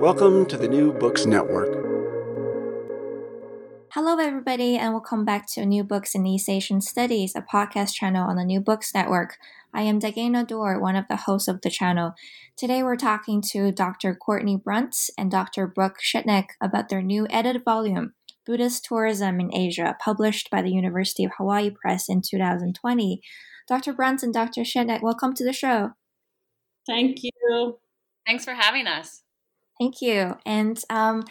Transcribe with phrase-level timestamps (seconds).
[0.00, 1.70] Welcome to the New Books Network.
[3.92, 8.28] Hello, everybody, and welcome back to New Books in East Asian Studies, a podcast channel
[8.28, 9.38] on the New Books Network.
[9.72, 12.12] I am Dagena Dor, one of the hosts of the channel.
[12.58, 14.14] Today, we're talking to Dr.
[14.14, 15.66] Courtney Bruntz and Dr.
[15.66, 18.12] Brooke Schedneck about their new edited volume,
[18.44, 23.22] Buddhist Tourism in Asia, published by the University of Hawaii Press in 2020.
[23.66, 23.94] Dr.
[23.94, 24.60] Bruntz and Dr.
[24.60, 25.92] Schedneck, welcome to the show.
[26.86, 27.78] Thank you.
[28.26, 29.22] Thanks for having us.
[29.78, 30.36] Thank you.
[30.46, 31.24] And um,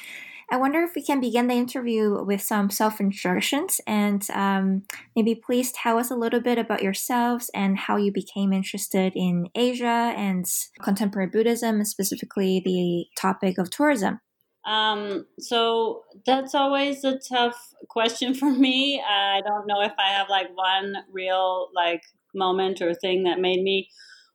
[0.51, 4.83] I wonder if we can begin the interview with some self introductions and um,
[5.15, 9.49] maybe please tell us a little bit about yourselves and how you became interested in
[9.55, 10.45] Asia and
[10.83, 14.19] contemporary Buddhism, specifically the topic of tourism.
[14.65, 19.01] Um, so that's always a tough question for me.
[19.07, 22.01] I don't know if I have like one real like
[22.35, 23.89] moment or thing that made me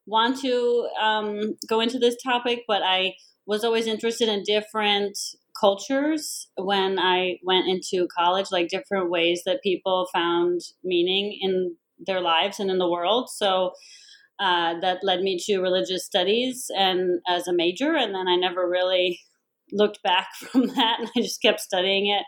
[0.07, 3.15] want to um, go into this topic, but I
[3.47, 5.19] was always interested in different
[5.59, 12.21] cultures when I went into college, like different ways that people found meaning in their
[12.21, 13.29] lives and in the world.
[13.31, 13.73] So
[14.39, 18.69] uh, that led me to religious studies and as a major, and then I never
[18.69, 19.21] really
[19.73, 22.25] looked back from that, and I just kept studying it.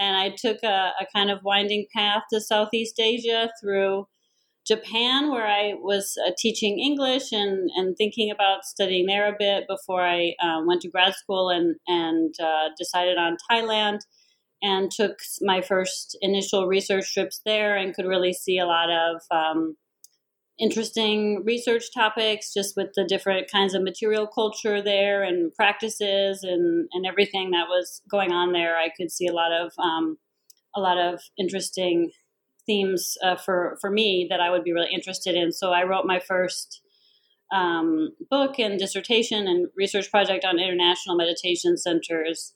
[0.00, 4.06] And I took a, a kind of winding path to Southeast Asia through
[4.68, 9.64] Japan, where I was uh, teaching English and, and thinking about studying there a bit
[9.66, 14.00] before I uh, went to grad school and, and uh, decided on Thailand
[14.60, 19.22] and took my first initial research trips there and could really see a lot of
[19.30, 19.76] um,
[20.58, 26.88] interesting research topics just with the different kinds of material culture there and practices and,
[26.92, 28.76] and everything that was going on there.
[28.76, 30.18] I could see a lot of um,
[30.74, 32.10] a lot of interesting
[32.68, 35.50] themes uh, for for me that I would be really interested in.
[35.50, 36.80] So I wrote my first
[37.52, 42.52] um, book and dissertation and research project on international meditation centers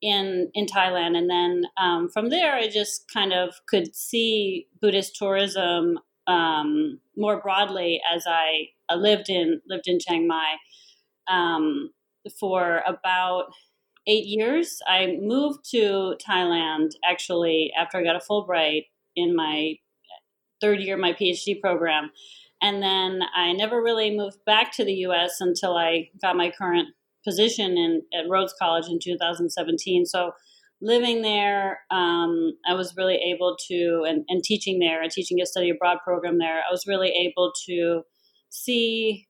[0.00, 5.16] in in Thailand, and then um, from there I just kind of could see Buddhist
[5.16, 10.54] tourism um, more broadly as I uh, lived in lived in Chiang Mai
[11.28, 11.90] um,
[12.38, 13.46] for about
[14.06, 14.78] eight years.
[14.86, 18.84] I moved to Thailand actually after I got a Fulbright
[19.16, 19.74] in my
[20.60, 22.10] third year of my PhD program.
[22.62, 26.88] And then I never really moved back to the US until I got my current
[27.24, 30.06] position in at Rhodes College in 2017.
[30.06, 30.32] So
[30.80, 35.46] living there, um, I was really able to, and, and teaching there and teaching a
[35.46, 38.02] study abroad program there, I was really able to
[38.50, 39.26] see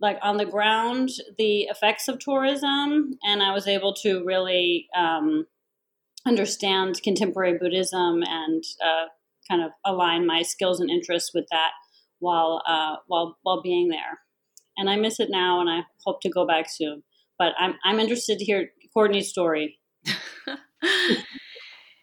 [0.00, 5.44] like on the ground the effects of tourism and i was able to really um,
[6.26, 9.06] understand contemporary Buddhism and uh,
[9.50, 11.70] kind of align my skills and interests with that
[12.18, 14.20] while uh, while while being there.
[14.76, 17.02] And I miss it now, and I hope to go back soon.
[17.38, 19.78] But I'm I'm interested to hear Courtney's story.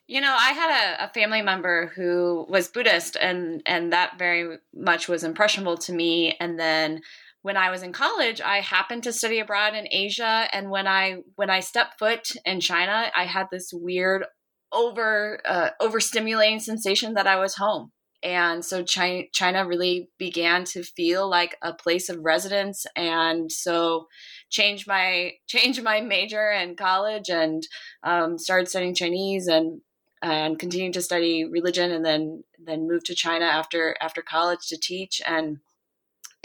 [0.08, 4.58] you know, I had a, a, family member who was Buddhist, and and that very
[4.74, 6.36] much was impressionable to me.
[6.40, 7.02] And then
[7.46, 11.18] when I was in college, I happened to study abroad in Asia, and when I
[11.36, 14.26] when I stepped foot in China, I had this weird
[14.72, 17.92] over uh, overstimulating sensation that I was home,
[18.24, 24.08] and so China, China really began to feel like a place of residence, and so
[24.50, 27.62] changed my changed my major in college and
[28.02, 29.82] um, started studying Chinese and
[30.24, 34.80] and continued to study religion, and then then moved to China after after college to
[34.80, 35.22] teach.
[35.28, 35.60] And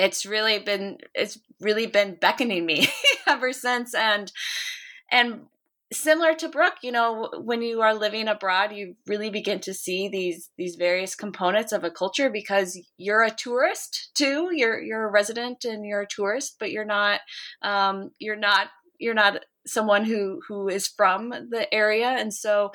[0.01, 2.89] it's really been it's really been beckoning me
[3.27, 3.95] ever since.
[3.95, 4.33] And
[5.11, 5.43] and
[5.93, 10.09] similar to brooke you know when you are living abroad you really begin to see
[10.09, 14.51] these these various components of a culture because you're a tourist too.
[14.53, 17.21] You're you're a resident and you're a tourist but you're not
[17.63, 22.09] um, you're not you're not someone who who is from the area.
[22.09, 22.73] And so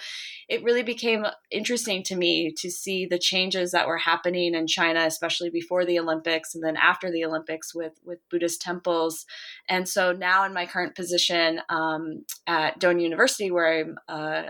[0.50, 5.02] it really became interesting to me to see the changes that were happening in China
[5.06, 9.26] especially before the Olympics and then after the Olympics with with Buddhist temples.
[9.70, 14.44] And so now in my current position um, at Doane University where I'm uh,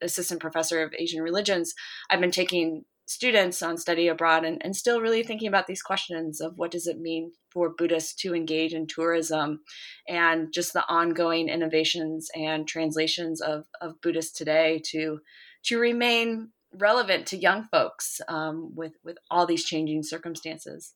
[0.00, 1.74] assistant professor of Asian religions
[2.08, 6.40] I've been taking students on study abroad and, and still really thinking about these questions
[6.40, 9.60] of what does it mean for Buddhists to engage in tourism
[10.08, 15.20] and just the ongoing innovations and translations of, of Buddhists today to
[15.64, 20.94] to remain relevant to young folks um, with with all these changing circumstances.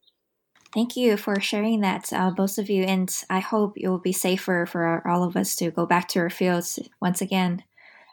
[0.73, 4.13] Thank you for sharing that, uh, both of you, and I hope it will be
[4.13, 7.63] safer for all of us to go back to our fields once again.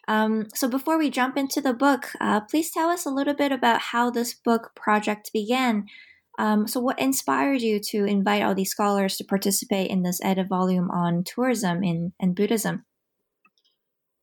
[0.09, 3.53] Um, so, before we jump into the book, uh, please tell us a little bit
[3.53, 5.85] about how this book project began.
[6.39, 10.47] Um, so, what inspired you to invite all these scholars to participate in this edit
[10.47, 12.85] volume on tourism in, and Buddhism?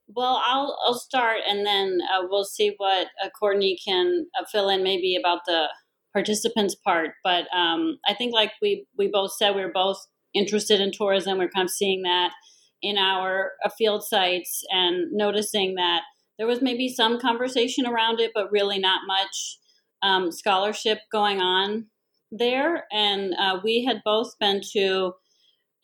[0.08, 4.70] Well, I'll I'll start, and then uh, we'll see what uh, Courtney can uh, fill
[4.70, 5.66] in maybe about the
[6.14, 7.10] participants part.
[7.22, 9.98] But um, I think, like we we both said, we are both
[10.32, 11.36] interested in tourism.
[11.36, 12.32] We're kind of seeing that
[12.80, 16.00] in our uh, field sites and noticing that
[16.38, 19.58] there was maybe some conversation around it, but really not much
[20.02, 21.88] um, scholarship going on
[22.30, 22.84] there.
[22.92, 25.12] And uh, we had both been to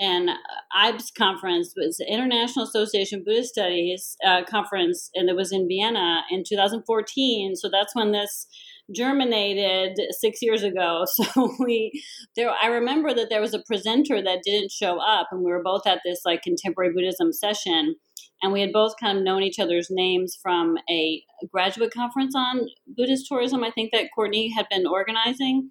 [0.00, 0.30] an
[0.76, 5.68] IABS conference, was the International Association of Buddhist Studies uh, conference, and it was in
[5.68, 7.54] Vienna in 2014.
[7.54, 8.48] So that's when this
[8.94, 11.04] germinated six years ago.
[11.22, 12.02] So we
[12.36, 15.62] there I remember that there was a presenter that didn't show up and we were
[15.62, 17.94] both at this like contemporary Buddhism session
[18.42, 21.22] and we had both kind of known each other's names from a
[21.52, 22.66] graduate conference on
[22.96, 25.70] Buddhist tourism I think that Courtney had been organizing.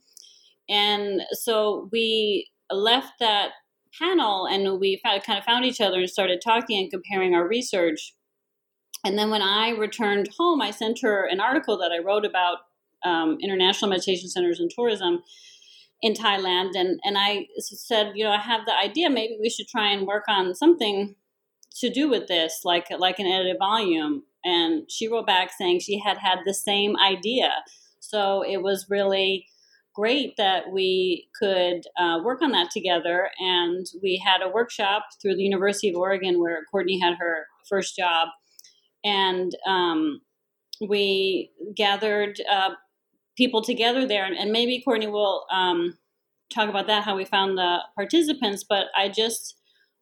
[0.69, 3.51] And so we left that
[3.99, 8.15] panel and we kind of found each other and started talking and comparing our research.
[9.03, 12.59] And then when I returned home, I sent her an article that I wrote about
[13.03, 15.23] um, international meditation centers and tourism
[16.01, 19.09] in Thailand, and and I said, you know, I have the idea.
[19.09, 21.15] Maybe we should try and work on something
[21.79, 24.23] to do with this, like like an edited volume.
[24.43, 27.51] And she wrote back saying she had had the same idea.
[27.99, 29.45] So it was really
[29.93, 33.29] great that we could uh, work on that together.
[33.39, 37.95] And we had a workshop through the University of Oregon where Courtney had her first
[37.95, 38.29] job,
[39.03, 40.21] and um,
[40.87, 42.71] we gathered uh,
[43.37, 44.25] people together there.
[44.25, 45.97] And, and maybe Courtney will um,
[46.53, 48.65] talk about that, how we found the participants.
[48.67, 49.55] But I just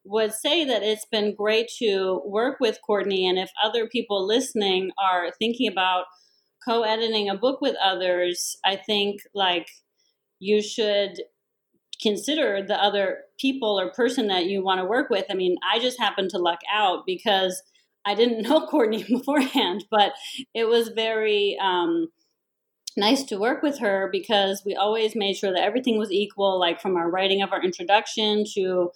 [0.06, 3.28] would say that it's been great to work with Courtney.
[3.28, 6.06] And if other people listening are thinking about
[6.68, 9.70] co editing a book with others, I think like
[10.40, 11.22] you should
[12.02, 15.26] consider the other people or person that you want to work with.
[15.30, 17.62] I mean, I just happened to luck out because
[18.06, 20.14] I didn't know Courtney beforehand, but
[20.54, 22.08] it was very um,
[22.98, 26.82] nice to work with her because we always made sure that everything was equal, like
[26.82, 28.92] from our writing of our introduction to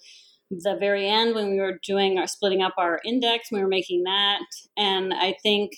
[0.50, 4.04] the very end when we were doing our splitting up our index, we were making
[4.04, 4.40] that.
[4.76, 5.72] And I think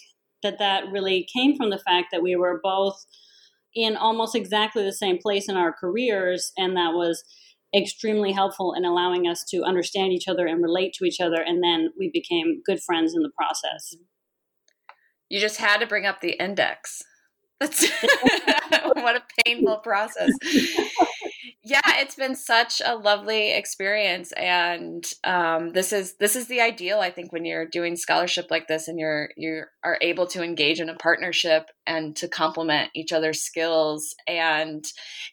[0.46, 3.04] that that really came from the fact that we were both
[3.74, 6.52] in almost exactly the same place in our careers.
[6.56, 7.24] And that was
[7.76, 11.42] extremely helpful in allowing us to understand each other and relate to each other.
[11.44, 13.94] And then we became good friends in the process.
[15.28, 17.02] You just had to bring up the index.
[17.60, 17.90] That's
[18.94, 20.30] what a painful process.
[21.68, 27.00] Yeah, it's been such a lovely experience, and um, this is this is the ideal.
[27.00, 30.78] I think when you're doing scholarship like this, and you're you are able to engage
[30.78, 34.14] in a partnership and to complement each other's skills.
[34.28, 34.84] And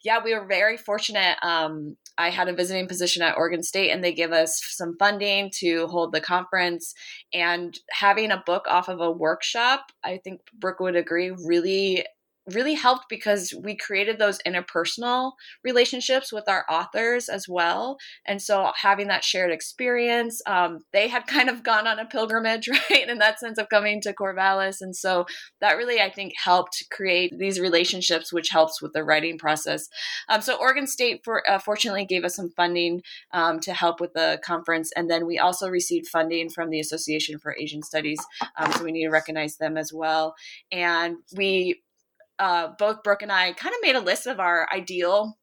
[0.04, 1.38] yeah, we were very fortunate.
[1.44, 5.52] Um, I had a visiting position at Oregon State, and they give us some funding
[5.60, 6.96] to hold the conference.
[7.32, 12.06] And having a book off of a workshop, I think Brooke would agree, really
[12.52, 15.34] really helped because we created those interpersonal
[15.64, 17.98] relationships with our authors as well.
[18.26, 22.68] And so having that shared experience, um, they had kind of gone on a pilgrimage,
[22.90, 24.78] right, in that sense of coming to Corvallis.
[24.82, 25.26] And so
[25.62, 29.88] that really, I think, helped create these relationships, which helps with the writing process.
[30.30, 33.02] Um, so Oregon State, for, uh, fortunately, gave us some funding
[33.34, 34.92] um, to help with the conference.
[34.96, 38.20] And then we also received funding from the Association for Asian Studies.
[38.58, 40.36] Um, so we need to recognize them as well.
[40.72, 41.82] And we
[42.40, 45.38] uh, both Brooke and I kind of made a list of our ideal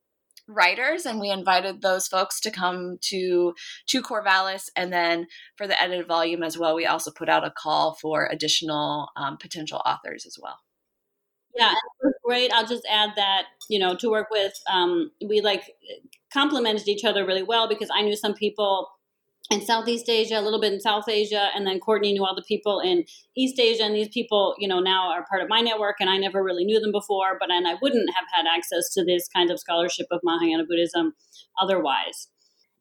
[0.49, 3.55] writers and we invited those folks to come to
[3.89, 4.69] to Corvallis.
[4.77, 8.27] And then for the edited volume as well we also put out a call for
[8.27, 10.59] additional um, potential authors as well.
[11.57, 11.75] Yeah
[12.31, 12.53] great.
[12.53, 15.65] I'll just add that you know to work with um, we like
[16.33, 18.89] complemented each other really well because i knew some people
[19.51, 22.45] in Southeast Asia, a little bit in South Asia, and then Courtney knew all the
[22.47, 23.05] people in
[23.37, 23.83] East Asia.
[23.83, 26.65] And these people, you know, now are part of my network, and I never really
[26.65, 30.07] knew them before, but and I wouldn't have had access to this kind of scholarship
[30.13, 31.15] of Mahayana Buddhism
[31.61, 32.29] otherwise.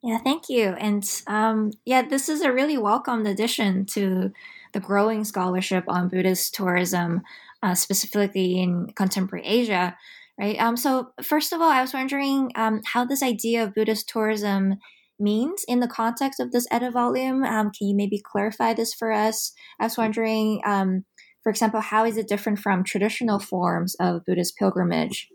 [0.03, 0.69] Yeah, thank you.
[0.79, 4.31] And um, yeah, this is a really welcomed addition to
[4.71, 7.23] the growing scholarship on Buddhist tourism,
[7.63, 9.97] uh, specifically in contemporary Asia.
[10.39, 10.57] Right.
[10.57, 10.77] Um.
[10.77, 14.75] So first of all, I was wondering um, how this idea of Buddhist tourism
[15.19, 17.43] means in the context of this edit volume.
[17.43, 19.53] Um, can you maybe clarify this for us?
[19.79, 21.05] I was wondering, um,
[21.43, 25.27] for example, how is it different from traditional forms of Buddhist pilgrimage?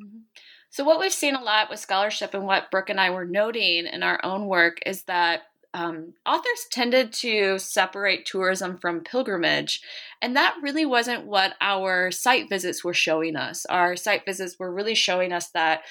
[0.00, 0.18] Mm-hmm.
[0.70, 3.86] So, what we've seen a lot with scholarship and what Brooke and I were noting
[3.86, 5.42] in our own work is that
[5.74, 9.80] um, authors tended to separate tourism from pilgrimage,
[10.20, 13.64] and that really wasn't what our site visits were showing us.
[13.66, 15.82] Our site visits were really showing us that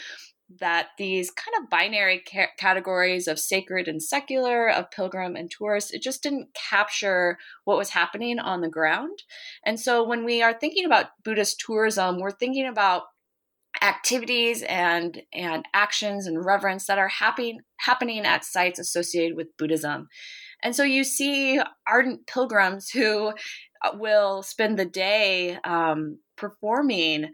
[0.60, 5.93] that these kind of binary ca- categories of sacred and secular, of pilgrim and tourist,
[5.93, 9.24] it just didn't capture what was happening on the ground.
[9.65, 13.03] And so when we are thinking about Buddhist tourism, we're thinking about
[13.81, 20.08] activities and and actions and reverence that are happening happening at sites associated with Buddhism.
[20.62, 23.29] And so you see ardent pilgrims who
[23.84, 27.31] uh, will spend the day um, performing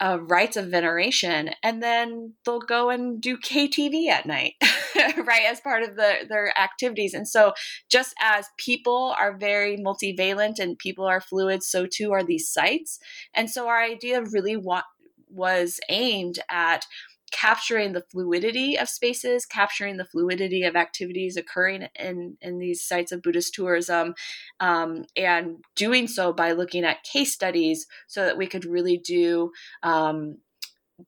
[0.00, 4.54] uh, rites of veneration, and then they'll go and do KTV at night,
[4.96, 7.14] right, as part of the, their activities.
[7.14, 7.52] And so,
[7.90, 12.98] just as people are very multivalent and people are fluid, so too are these sites.
[13.34, 14.84] And so, our idea really want
[15.30, 16.86] was aimed at
[17.30, 23.12] capturing the fluidity of spaces, capturing the fluidity of activities occurring in, in these sites
[23.12, 24.14] of Buddhist tourism,
[24.60, 29.52] um, and doing so by looking at case studies so that we could really do.
[29.82, 30.38] Um,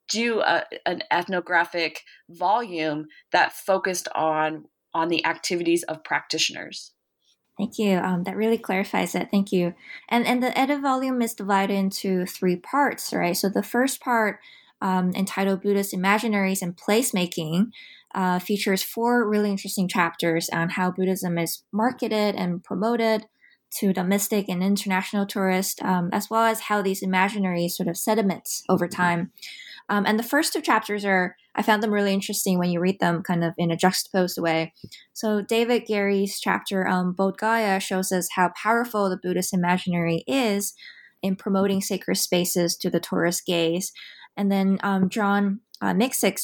[0.09, 6.93] do a, an ethnographic volume that focused on on the activities of practitioners.
[7.61, 7.99] Thank you.
[7.99, 9.29] Um, that really clarifies it.
[9.31, 9.75] Thank you.
[10.09, 13.37] And and the edit volume is divided into three parts, right?
[13.37, 14.41] So the first part,
[14.81, 17.71] um, entitled Buddhist Imaginaries and Placemaking,
[18.15, 23.27] uh, features four really interesting chapters on how Buddhism is marketed and promoted
[23.79, 28.65] to domestic and international tourists, um, as well as how these imaginaries sort of sediments
[28.69, 29.31] over time.
[29.89, 33.01] Um, and the first two chapters are, I found them really interesting when you read
[33.01, 34.73] them kind of in a juxtaposed way.
[35.13, 40.75] So, David Geary's chapter on Bodh Gaya shows us how powerful the Buddhist imaginary is
[41.23, 43.93] in promoting sacred spaces to the tourist gaze.
[44.41, 45.95] And then um, John uh,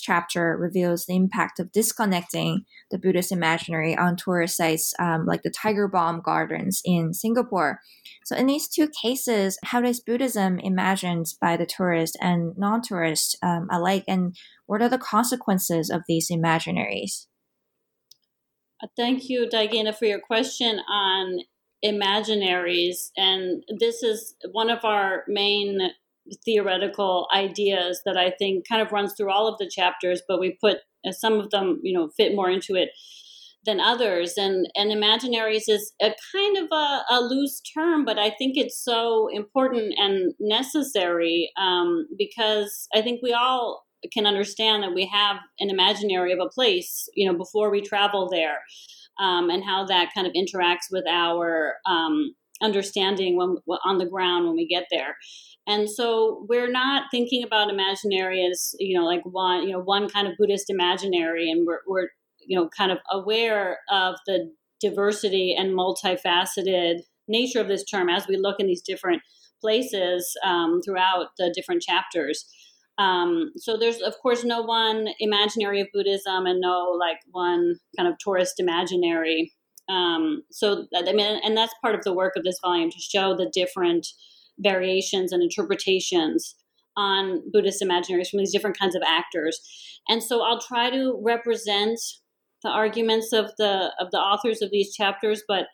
[0.03, 5.51] chapter reveals the impact of disconnecting the Buddhist imaginary on tourist sites um, like the
[5.51, 7.81] Tiger Balm Gardens in Singapore.
[8.27, 13.39] So, in these two cases, how does Buddhism imagined by the tourist and non tourist
[13.43, 14.37] um, alike, and
[14.67, 17.29] what are the consequences of these imaginaries?
[18.83, 21.39] Uh, thank you, Diana, for your question on
[21.83, 23.11] imaginaries.
[23.17, 25.79] And this is one of our main
[26.45, 30.59] theoretical ideas that I think kind of runs through all of the chapters, but we
[30.61, 32.91] put uh, some of them, you know, fit more into it
[33.65, 34.35] than others.
[34.37, 38.83] And and imaginaries is a kind of a, a loose term, but I think it's
[38.83, 45.39] so important and necessary um, because I think we all can understand that we have
[45.59, 48.59] an imaginary of a place, you know, before we travel there,
[49.19, 54.47] um, and how that kind of interacts with our um, understanding when on the ground
[54.47, 55.17] when we get there
[55.67, 60.09] and so we're not thinking about imaginary as you know like one you know one
[60.09, 61.51] kind of buddhist imaginary.
[61.51, 62.09] And we're, we're
[62.41, 68.29] you know kind of aware of the diversity and multifaceted nature of this term as
[68.29, 69.23] we look in these different
[69.61, 72.47] places um, throughout the different chapters.
[72.99, 78.09] Um, so there's of course no one imaginary of buddhism and no like one kind
[78.09, 79.53] of tourist imaginary.
[79.89, 83.37] Um, so i mean and that's part of the work of this volume to show
[83.37, 84.09] the different
[84.59, 86.55] variations and interpretations
[86.97, 89.61] on Buddhist imaginaries from these different kinds of actors.
[90.09, 91.99] And so I'll try to represent
[92.63, 95.67] the arguments of the of the authors of these chapters, but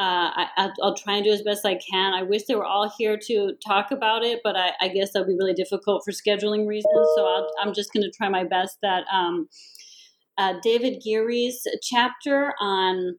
[0.00, 2.14] uh, I, will try and do as best I can.
[2.14, 5.26] I wish they were all here to talk about it, but I, I guess that'll
[5.26, 7.08] be really difficult for scheduling reasons.
[7.16, 8.78] So i am just going to try my best.
[8.80, 9.48] That um,
[10.36, 13.16] uh, David Geary's chapter on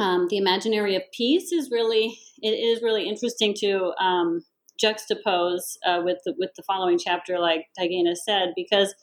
[0.00, 4.44] um, the imaginary of peace is really it is really interesting to um,
[4.82, 8.94] juxtapose uh, with the, with the following chapter, like Diana said, because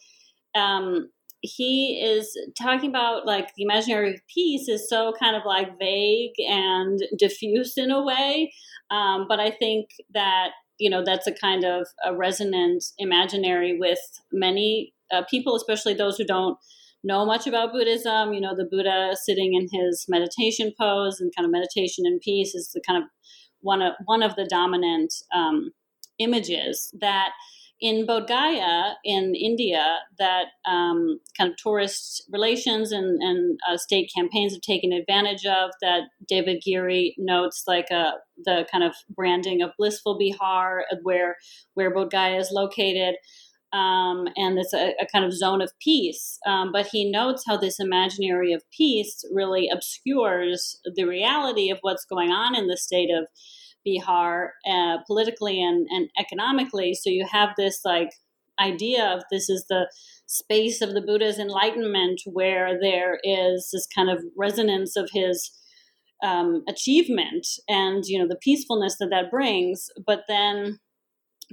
[0.54, 1.10] um,
[1.42, 6.34] he is talking about like the imaginary of peace is so kind of like vague
[6.40, 8.54] and diffuse in a way,
[8.90, 14.00] um, but I think that you know that's a kind of a resonant imaginary with
[14.32, 16.58] many uh, people, especially those who don't
[17.04, 18.34] know much about Buddhism.
[18.34, 22.56] You know, the Buddha sitting in his meditation pose and kind of meditation in peace
[22.56, 23.10] is the kind of
[23.62, 25.72] one of one of the dominant um,
[26.20, 27.32] images that
[27.82, 34.12] in Bodh Gaya in India that um, kind of tourist relations and, and uh, state
[34.16, 38.12] campaigns have taken advantage of that David Geary notes like uh,
[38.46, 41.38] the kind of branding of blissful Bihar where
[41.74, 43.16] where Bodh Gaya is located
[43.74, 46.38] um, and it's a, a, kind of zone of peace.
[46.46, 52.04] Um, but he notes how this imaginary of peace really obscures the reality of what's
[52.06, 53.28] going on in the state of
[53.88, 56.94] Bihar, uh, politically and, and economically.
[56.94, 58.10] So you have this like
[58.60, 59.90] idea of this is the
[60.28, 65.52] space of the Buddha's enlightenment, where there is this kind of resonance of his
[66.24, 69.88] um, achievement and you know the peacefulness that that brings.
[70.06, 70.80] But then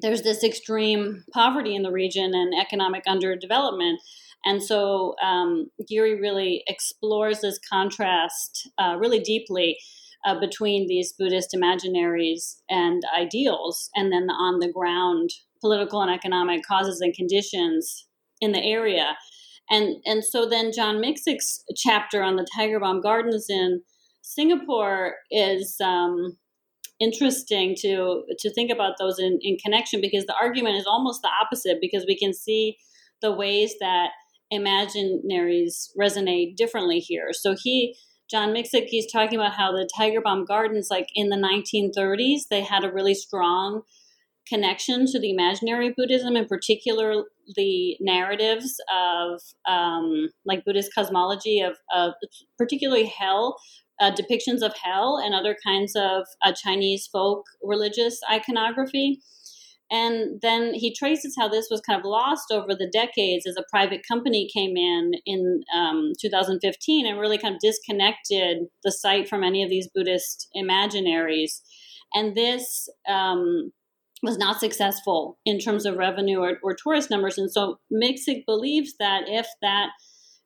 [0.00, 3.96] there's this extreme poverty in the region and economic underdevelopment.
[4.44, 9.78] And so um, Geary really explores this contrast uh, really deeply
[10.24, 16.10] uh, between these Buddhist imaginaries and ideals, and then the on the ground political and
[16.10, 18.06] economic causes and conditions
[18.40, 19.16] in the area.
[19.70, 23.82] And, and so then John Miksic's chapter on the Tiger Balm Gardens in
[24.22, 26.38] Singapore is um,
[27.00, 31.30] interesting to to think about those in, in connection because the argument is almost the
[31.42, 32.76] opposite because we can see
[33.20, 34.10] the ways that
[34.52, 37.28] imaginaries resonate differently here.
[37.32, 37.96] So he
[38.30, 42.62] John Miksic, he's talking about how the Tiger Balm Gardens, like in the 1930s, they
[42.62, 43.82] had a really strong
[44.46, 47.24] connection to the imaginary Buddhism, in particular
[47.56, 52.14] the narratives of um, like Buddhist cosmology of, of
[52.58, 53.56] particularly hell,
[54.00, 59.20] uh, depictions of hell, and other kinds of uh, Chinese folk religious iconography.
[59.90, 63.64] And then he traces how this was kind of lost over the decades as a
[63.70, 69.42] private company came in in um, 2015 and really kind of disconnected the site from
[69.42, 71.62] any of these Buddhist imaginaries.
[72.14, 73.72] And this um,
[74.22, 77.38] was not successful in terms of revenue or, or tourist numbers.
[77.38, 79.88] And so Miksic believes that if that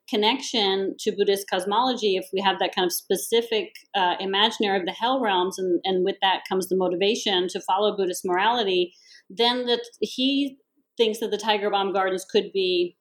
[0.09, 4.93] connection to Buddhist cosmology, if we have that kind of specific uh, imaginary of the
[4.93, 8.93] hell realms, and, and with that comes the motivation to follow Buddhist morality,
[9.31, 10.59] then that he
[10.97, 12.97] thinks that the Tiger Balm Gardens could be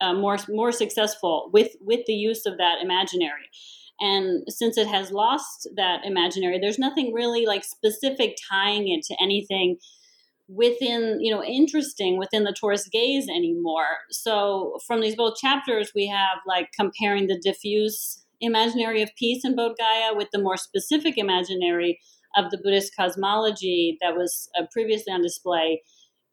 [0.00, 3.48] uh, more more successful with with the use of that imaginary.
[4.00, 9.16] And since it has lost that imaginary, there's nothing really like specific tying it to
[9.20, 9.76] anything
[10.48, 13.98] within you know interesting within the tourist gaze anymore.
[14.10, 19.56] So from these both chapters we have like comparing the diffuse imaginary of peace in
[19.56, 22.00] Bodh Gaya with the more specific imaginary
[22.36, 25.82] of the buddhist cosmology that was uh, previously on display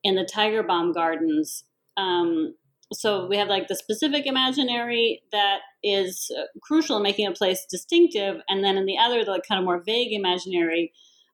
[0.03, 1.63] in the tiger balm gardens.
[1.97, 2.55] Um,
[2.93, 7.65] so we have like the specific imaginary that is uh, crucial in making a place
[7.69, 10.93] distinctive and then in the other the kind of more vague imaginary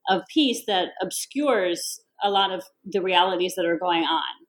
[0.09, 4.41] of peace that obscures a lot of the realities that are going on.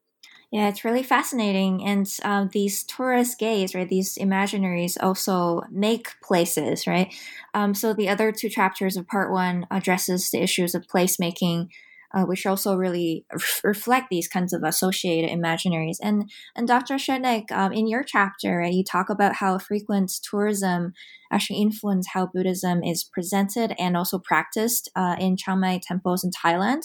[0.53, 1.83] Yeah, it's really fascinating.
[1.83, 7.13] And um, these tourist gaze, right, these imaginaries also make places, right?
[7.55, 11.69] Um, so the other two chapters of part one addresses the issues of placemaking,
[12.13, 13.25] uh, which also really
[13.65, 15.97] reflect these kinds of associated imaginaries.
[16.03, 16.97] And and Dr.
[16.97, 20.93] Schedneck, um, in your chapter, right, you talk about how frequent tourism
[21.31, 26.31] actually influence how Buddhism is presented and also practiced uh, in Chiang Mai temples in
[26.31, 26.83] Thailand.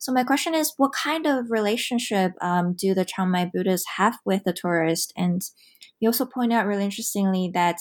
[0.00, 4.16] So my question is, what kind of relationship um, do the Chiang Mai Buddhists have
[4.24, 5.12] with the tourist?
[5.14, 5.42] And
[6.00, 7.76] you also point out really interestingly that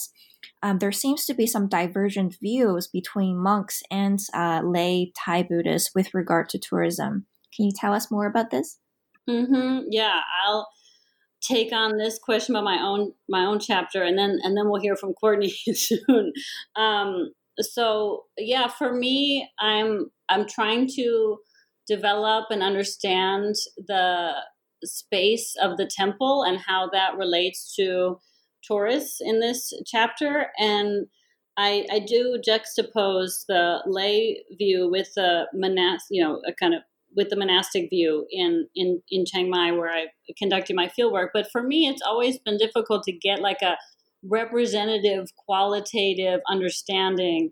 [0.61, 5.91] um, there seems to be some divergent views between monks and uh, lay Thai Buddhists
[5.95, 7.25] with regard to tourism.
[7.55, 8.79] Can you tell us more about this?
[9.29, 9.85] Mm-hmm.
[9.89, 10.67] Yeah, I'll
[11.41, 14.81] take on this question about my own my own chapter, and then and then we'll
[14.81, 16.33] hear from Courtney soon.
[16.75, 21.37] Um, so yeah, for me, I'm I'm trying to
[21.89, 24.31] develop and understand the
[24.83, 28.19] space of the temple and how that relates to
[28.63, 30.47] tourists in this chapter.
[30.57, 31.07] And
[31.57, 36.83] I, I do juxtapose the lay view with the monastic, you know, a kind of
[37.15, 40.05] with the monastic view in, in, in Chiang Mai where I
[40.37, 41.29] conducted my fieldwork.
[41.33, 43.77] But for me, it's always been difficult to get like a
[44.23, 47.51] representative, qualitative understanding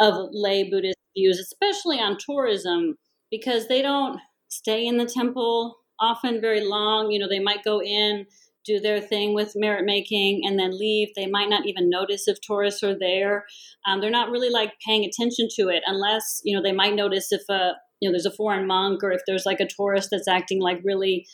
[0.00, 2.96] of lay Buddhist views, especially on tourism
[3.30, 7.10] because they don't stay in the temple often very long.
[7.10, 8.26] You know, they might go in,
[8.64, 11.08] do their thing with merit making, and then leave.
[11.14, 13.46] They might not even notice if tourists are there.
[13.86, 17.32] Um, they're not really like paying attention to it unless, you know, they might notice
[17.32, 20.28] if a, you know, there's a foreign monk or if there's like a tourist that's
[20.28, 21.26] acting like really,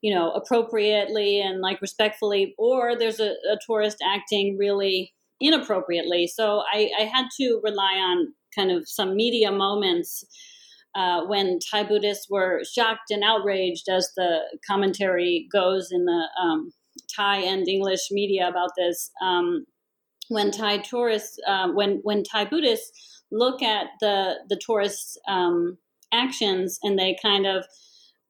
[0.00, 6.26] you know, appropriately and like respectfully, or there's a, a tourist acting really inappropriately.
[6.26, 10.24] So I, I had to rely on kind of some media moments
[10.96, 16.72] uh, when Thai Buddhists were shocked and outraged, as the commentary goes in the um,
[17.14, 19.10] Thai and English media about this.
[19.22, 19.66] Um,
[20.28, 25.78] when Thai tourists, uh, when when Thai Buddhists look at the the tourists' um,
[26.12, 27.66] actions and they kind of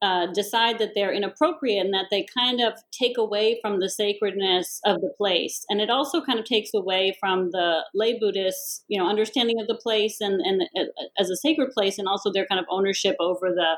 [0.02, 4.78] uh, decide that they're inappropriate and that they kind of take away from the sacredness
[4.84, 5.64] of the place.
[5.70, 9.68] And it also kind of takes away from the lay Buddhists, you know, understanding of
[9.68, 10.84] the place and, and uh,
[11.18, 13.76] as a sacred place and also their kind of ownership over the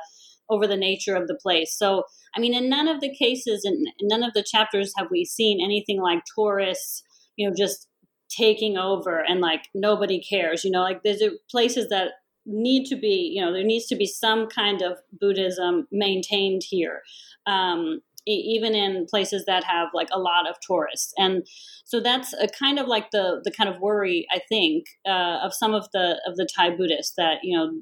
[0.50, 1.76] over the nature of the place.
[1.76, 2.04] So,
[2.34, 5.62] I mean, in none of the cases, in none of the chapters have we seen
[5.62, 7.02] anything like tourists,
[7.36, 7.86] you know, just
[8.30, 10.64] taking over and like nobody cares.
[10.64, 12.12] You know, like there's places that
[12.48, 17.02] need to be, you know, there needs to be some kind of Buddhism maintained here.
[17.46, 21.46] Um, even in places that have like a lot of tourists and
[21.84, 25.54] so that's a kind of like the the kind of worry i think uh, of
[25.54, 27.72] some of the of the thai buddhists that you know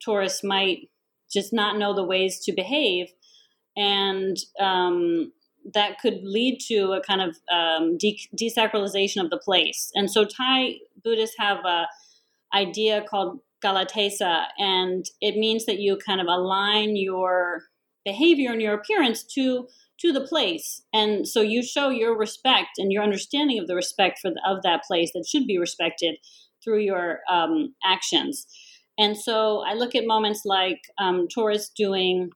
[0.00, 0.90] tourists might
[1.32, 3.06] just not know the ways to behave
[3.76, 5.32] and um,
[5.72, 10.24] that could lead to a kind of um, de- desacralization of the place and so
[10.24, 11.86] thai buddhists have a
[12.54, 17.62] idea called Kalatesa, and it means that you kind of align your
[18.04, 19.68] behavior and your appearance to
[20.00, 24.20] to the place, and so you show your respect and your understanding of the respect
[24.20, 26.16] for the, of that place that should be respected
[26.62, 28.46] through your um, actions.
[28.98, 32.30] And so I look at moments like um, tourists doing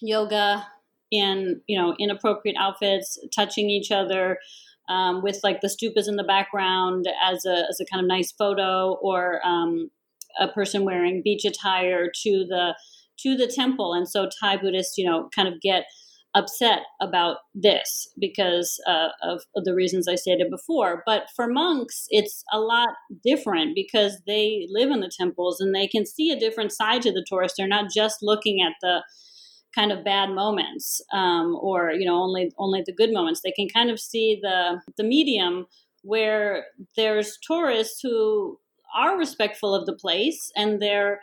[0.00, 0.66] yoga
[1.10, 4.38] in you know inappropriate outfits, touching each other.
[4.86, 8.32] Um, with like the stupas in the background as a, as a kind of nice
[8.32, 9.90] photo or um,
[10.38, 12.74] a person wearing beach attire to the
[13.18, 15.84] to the temple and so thai buddhists you know kind of get
[16.34, 21.02] upset about this because uh, of, the reasons I stated before.
[21.06, 22.90] But for monks, it's a lot
[23.22, 27.12] different because they live in the temples and they can see a different side to
[27.12, 27.54] the tourist.
[27.56, 29.02] They're not just looking at the
[29.74, 33.40] kind of bad moments um, or you know only only the good moments.
[33.42, 35.66] They can kind of see the the medium
[36.02, 36.66] where
[36.96, 38.58] there's tourists who
[38.94, 41.20] are respectful of the place and they're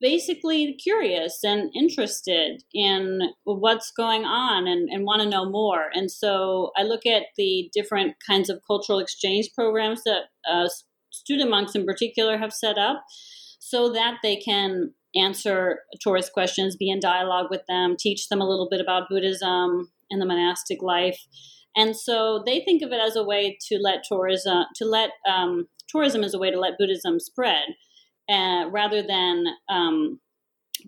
[0.00, 5.86] basically curious and interested in what's going on and, and want to know more.
[5.94, 10.68] And so I look at the different kinds of cultural exchange programs that uh,
[11.10, 13.04] student monks in particular have set up
[13.58, 18.48] so that they can answer tourist questions, be in dialogue with them, teach them a
[18.48, 21.26] little bit about Buddhism and the monastic life.
[21.76, 25.68] And so they think of it as a way to let tourism, to let um,
[25.88, 27.64] tourism as a way to let Buddhism spread,
[28.28, 30.20] uh, rather than um,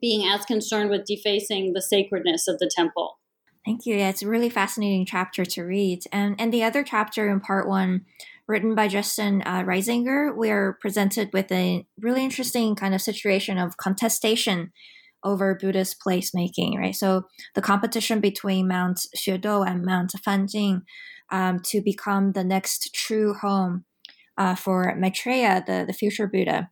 [0.01, 3.19] being as concerned with defacing the sacredness of the temple.
[3.65, 3.97] Thank you.
[3.97, 6.05] Yeah, it's a really fascinating chapter to read.
[6.13, 8.07] And and the other chapter in part one,
[8.47, 13.77] written by Justin uh, Ritzinger, we're presented with a really interesting kind of situation of
[13.77, 14.73] contestation
[15.25, 16.95] over Buddhist placemaking, right?
[16.95, 20.83] So the competition between Mount Xuedou and Mount Fanjing
[21.31, 23.85] um, to become the next true home
[24.37, 26.71] uh, for Maitreya, the, the future Buddha,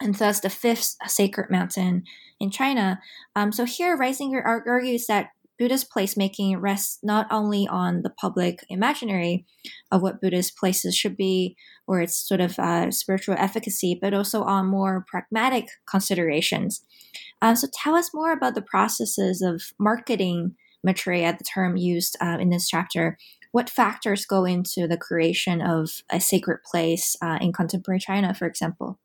[0.00, 2.04] and thus the fifth sacred mountain
[2.40, 3.00] in China.
[3.36, 9.46] Um, so here, Ritzinger argues that Buddhist placemaking rests not only on the public imaginary
[9.90, 14.42] of what Buddhist places should be or its sort of uh, spiritual efficacy, but also
[14.42, 16.82] on more pragmatic considerations.
[17.40, 22.36] Uh, so tell us more about the processes of marketing Maitreya, the term used uh,
[22.38, 23.16] in this chapter,
[23.52, 28.46] what factors go into the creation of a sacred place uh, in contemporary China, for
[28.46, 28.98] example?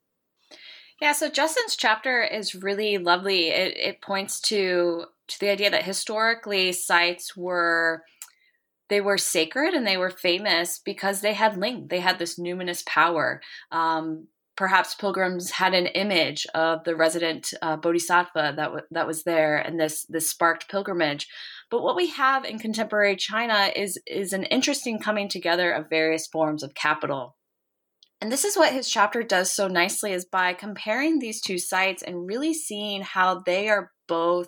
[1.02, 3.50] Yeah, so Justin's chapter is really lovely.
[3.50, 8.04] It, it points to to the idea that historically sites were
[8.90, 12.86] they were sacred and they were famous because they had ling They had this numinous
[12.86, 13.40] power.
[13.72, 19.24] Um, perhaps pilgrims had an image of the resident uh, bodhisattva that w- that was
[19.24, 21.28] there, and this this sparked pilgrimage.
[21.72, 26.28] But what we have in contemporary China is, is an interesting coming together of various
[26.28, 27.38] forms of capital.
[28.22, 32.04] And this is what his chapter does so nicely is by comparing these two sites
[32.04, 34.48] and really seeing how they are both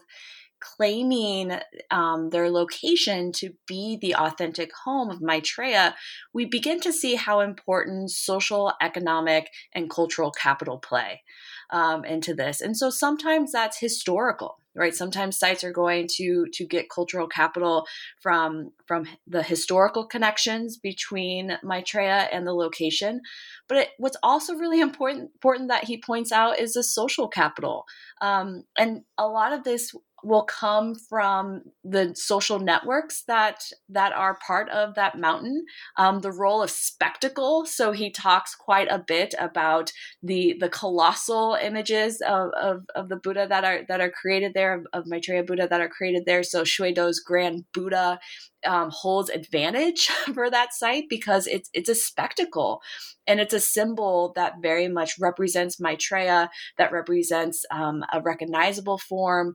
[0.61, 5.95] claiming um, their location to be the authentic home of Maitreya,
[6.33, 11.21] we begin to see how important social, economic, and cultural capital play
[11.71, 12.61] um, into this.
[12.61, 14.95] And so sometimes that's historical right?
[14.95, 17.85] Sometimes sites are going to to get cultural capital
[18.21, 23.21] from from the historical connections between maitreya and the location.
[23.67, 27.85] But it, what's also really important important that he points out is the social capital.
[28.21, 29.93] Um, and a lot of this
[30.23, 35.65] will come from the social networks that that are part of that mountain
[35.97, 37.65] um, the role of spectacle.
[37.65, 43.17] So he talks quite a bit about the the colossal images of, of, of the
[43.17, 46.43] buddha that are that are created there of, of maitreya buddha that are created there.
[46.43, 48.19] So Xuedou's grand buddha
[48.65, 52.81] um, holds advantage for that site because it's it's a spectacle
[53.27, 59.53] and it's a symbol that very much represents Maitreya, that represents um, a recognizable form.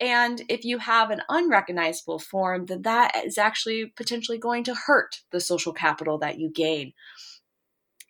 [0.00, 5.22] And if you have an unrecognizable form, then that is actually potentially going to hurt
[5.32, 6.92] the social capital that you gain.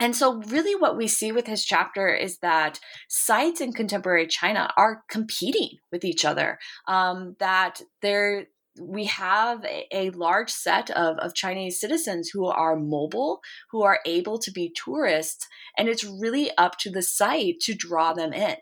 [0.00, 4.70] And so, really, what we see with his chapter is that sites in contemporary China
[4.76, 6.58] are competing with each other.
[6.86, 8.46] Um, that there,
[8.80, 14.38] we have a, large set of, of Chinese citizens who are mobile, who are able
[14.38, 18.56] to be tourists, and it's really up to the site to draw them in.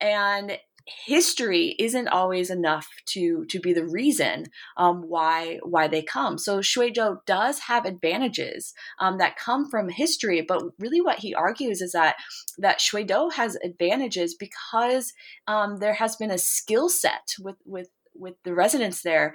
[0.00, 6.38] And history isn't always enough to to be the reason um, why why they come.
[6.38, 11.80] So Xuedou does have advantages um, that come from history, but really what he argues
[11.80, 12.16] is that
[12.58, 15.12] that Xuedou has advantages because
[15.46, 17.88] um, there has been a skill set with with
[18.20, 19.34] with the residents there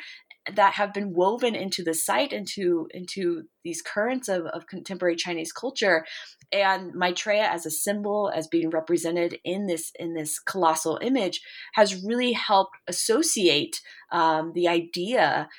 [0.54, 5.52] that have been woven into the site into into these currents of, of contemporary Chinese
[5.52, 6.06] culture
[6.52, 11.41] and Maitreya as a symbol as being represented in this in this colossal image
[11.74, 15.50] has really helped associate um, the idea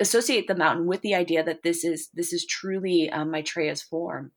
[0.00, 4.32] associate the mountain with the idea that this is this is truly um, Maitreya's form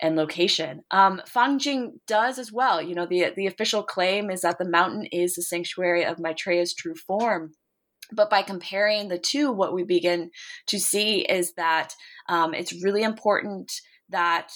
[0.00, 0.82] and location.
[0.90, 2.80] Um, Fanjing does as well.
[2.80, 6.74] You know, the the official claim is that the mountain is the sanctuary of Maitreya's
[6.74, 7.52] true form.
[8.12, 10.30] But by comparing the two, what we begin
[10.68, 11.94] to see is that
[12.28, 13.72] um, it's really important
[14.08, 14.52] that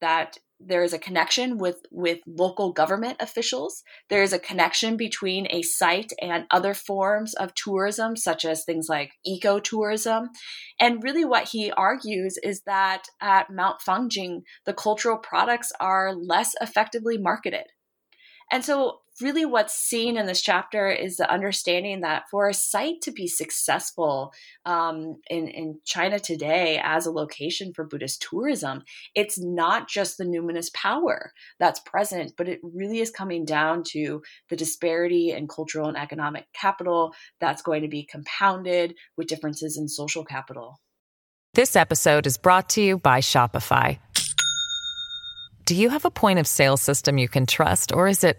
[0.00, 3.82] that there is a connection with with local government officials.
[4.08, 8.86] There is a connection between a site and other forms of tourism such as things
[8.88, 10.28] like ecotourism.
[10.80, 16.54] And really what he argues is that at mount fanjing the cultural products are less
[16.60, 17.66] effectively marketed.
[18.50, 23.00] And so really what's seen in this chapter is the understanding that for a site
[23.02, 24.32] to be successful
[24.64, 28.82] um, in, in China today as a location for Buddhist tourism,
[29.14, 34.22] it's not just the numinous power that's present, but it really is coming down to
[34.48, 39.88] the disparity in cultural and economic capital that's going to be compounded with differences in
[39.88, 40.80] social capital.
[41.54, 43.98] This episode is brought to you by Shopify.
[45.66, 48.38] Do you have a point of sale system you can trust, or is it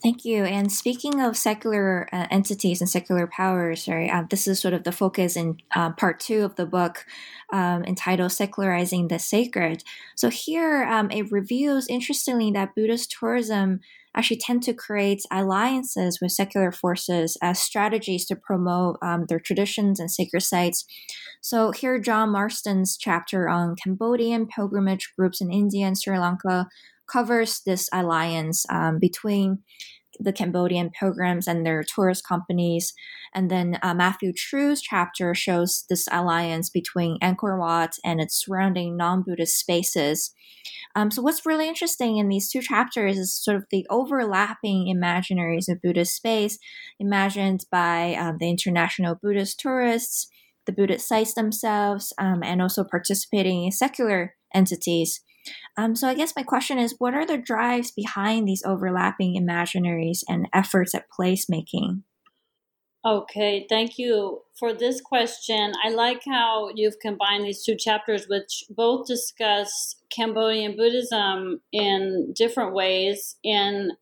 [0.00, 0.44] Thank you.
[0.44, 4.08] And speaking of secular uh, entities and secular powers, right?
[4.08, 7.04] Uh, this is sort of the focus in uh, part two of the book
[7.52, 9.82] um, entitled "Secularizing the Sacred."
[10.14, 13.80] So here, um, it reveals interestingly that Buddhist tourism
[14.14, 19.98] actually tend to create alliances with secular forces as strategies to promote um, their traditions
[19.98, 20.84] and sacred sites.
[21.40, 26.68] So here, John Marston's chapter on Cambodian pilgrimage groups in India and Sri Lanka
[27.10, 29.58] covers this alliance um, between
[30.20, 32.92] the Cambodian pilgrims and their tourist companies.
[33.34, 38.96] And then uh, Matthew True's chapter shows this alliance between Angkor Wat and its surrounding
[38.96, 40.34] non Buddhist spaces.
[40.94, 45.68] Um, so, what's really interesting in these two chapters is sort of the overlapping imaginaries
[45.68, 46.58] of Buddhist space
[46.98, 50.28] imagined by um, the international Buddhist tourists,
[50.66, 55.20] the Buddhist sites themselves, um, and also participating in secular entities.
[55.76, 60.22] Um, so I guess my question is, what are the drives behind these overlapping imaginaries
[60.28, 62.02] and efforts at placemaking?
[63.06, 65.72] Okay, thank you for this question.
[65.84, 72.74] I like how you've combined these two chapters, which both discuss Cambodian Buddhism in different
[72.74, 73.36] ways.
[73.44, 73.92] In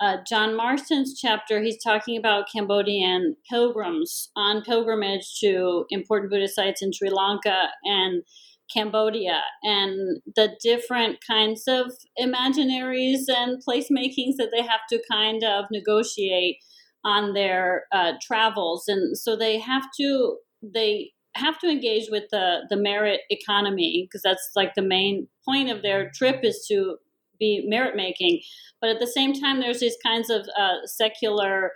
[0.00, 6.82] uh, John Marston's chapter, he's talking about Cambodian pilgrims on pilgrimage to important Buddhist sites
[6.82, 8.22] in Sri Lanka and
[8.74, 15.66] Cambodia and the different kinds of imaginaries and placemakings that they have to kind of
[15.70, 16.58] negotiate
[17.04, 22.62] on their uh, travels, and so they have to they have to engage with the
[22.68, 26.96] the merit economy because that's like the main point of their trip is to
[27.38, 28.40] be merit making,
[28.80, 31.72] but at the same time, there's these kinds of uh, secular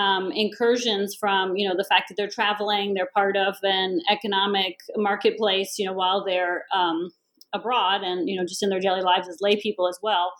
[0.00, 4.76] um, incursions from you know the fact that they're traveling, they're part of an economic
[4.96, 7.10] marketplace, you know, while they're um,
[7.52, 10.32] abroad and you know just in their daily lives as lay people as well.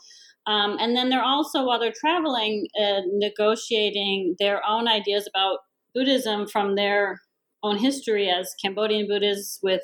[0.47, 5.59] Um, and then they're also while they're traveling, uh, negotiating their own ideas about
[5.95, 7.21] Buddhism from their
[7.63, 9.83] own history as Cambodian Buddhists with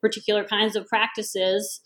[0.00, 1.80] particular kinds of practices,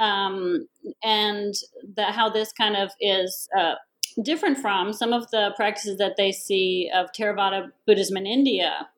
[0.00, 0.66] um,
[1.04, 1.54] and
[1.94, 3.74] the, how this kind of is uh,
[4.22, 8.88] different from some of the practices that they see of Theravada Buddhism in India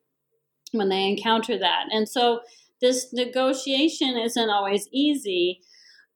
[0.73, 1.87] when they encounter that.
[1.91, 2.41] And so
[2.81, 5.61] this negotiation isn't always easy,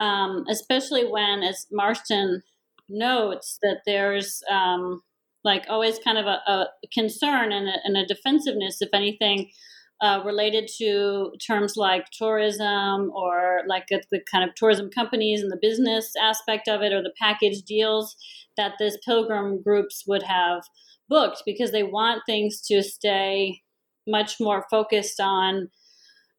[0.00, 2.42] um, especially when, as Marston
[2.88, 5.02] notes, that there's um,
[5.44, 9.50] like always kind of a, a concern and a, and a, defensiveness, if anything,
[10.00, 15.50] uh, related to terms like tourism or like the, the kind of tourism companies and
[15.50, 18.16] the business aspect of it or the package deals
[18.56, 20.62] that this pilgrim groups would have
[21.08, 23.62] booked because they want things to stay
[24.06, 25.68] much more focused on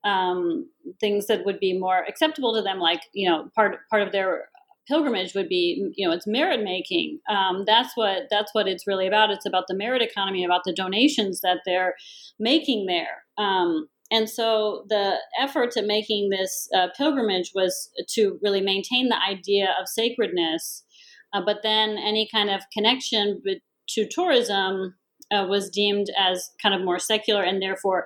[0.04, 4.12] um, things that would be more acceptable to them, like you know, part part of
[4.12, 4.50] their
[4.88, 7.19] pilgrimage would be you know it's merit making.
[7.30, 9.32] Um, that's what that's what it's really about.
[9.32, 11.95] It's about the merit economy about the donations that they're
[12.39, 13.23] making there.
[13.38, 19.19] Um, and so the efforts at making this uh, pilgrimage was to really maintain the
[19.21, 20.86] idea of sacredness
[21.34, 23.41] uh, but then any kind of connection
[23.89, 24.95] to tourism
[25.32, 28.06] uh, was deemed as kind of more secular and therefore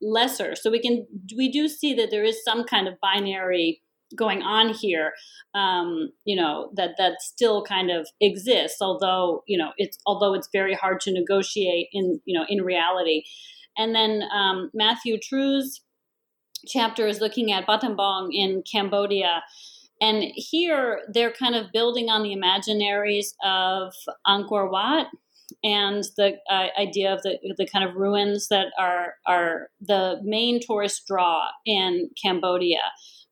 [0.00, 0.54] lesser.
[0.54, 3.82] So we can we do see that there is some kind of binary
[4.16, 5.12] going on here
[5.54, 10.48] um, you know that that still kind of exists although you know it's although it's
[10.52, 13.22] very hard to negotiate in you know in reality
[13.76, 15.80] and then um, matthew true's
[16.66, 19.42] chapter is looking at battambang in cambodia
[20.02, 23.92] and here they're kind of building on the imaginaries of
[24.26, 25.06] angkor wat
[25.62, 30.60] and the uh, idea of the, the kind of ruins that are are the main
[30.60, 32.80] tourist draw in Cambodia.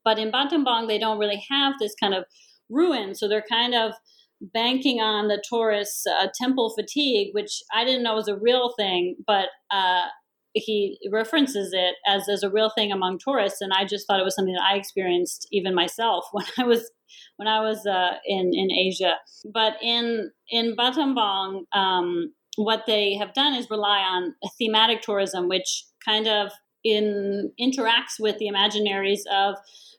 [0.04, 2.24] But in Battambang, they don't really have this kind of
[2.70, 3.92] ruin, so they're kind of
[4.40, 9.16] banking on the tourists' uh, temple fatigue, which I didn't know was a real thing,
[9.26, 10.06] but uh,
[10.54, 14.24] he references it as, as a real thing among tourists, and I just thought it
[14.24, 16.90] was something that I experienced even myself when I was
[17.37, 19.14] when I was uh, in in Asia.
[19.52, 25.84] But in in Battambang, um, what they have done is rely on thematic tourism, which
[26.04, 26.50] kind of
[26.84, 29.56] in interacts with the imaginaries of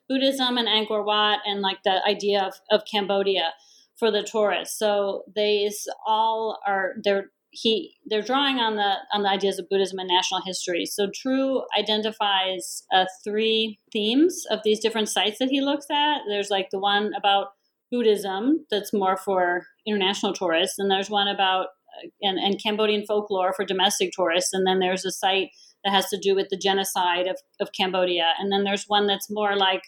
[0.07, 3.53] Buddhism and Angkor Wat and like the idea of, of Cambodia
[3.97, 4.79] for the tourists.
[4.79, 9.99] So these all are they're he they're drawing on the on the ideas of Buddhism
[9.99, 10.85] and national history.
[10.85, 16.19] So True identifies uh, three themes of these different sites that he looks at.
[16.27, 17.47] There's like the one about
[17.91, 21.67] Buddhism that's more for international tourists, and there's one about
[22.03, 25.49] uh, and, and Cambodian folklore for domestic tourists, and then there's a site
[25.83, 29.29] that has to do with the genocide of, of Cambodia, and then there's one that's
[29.29, 29.83] more like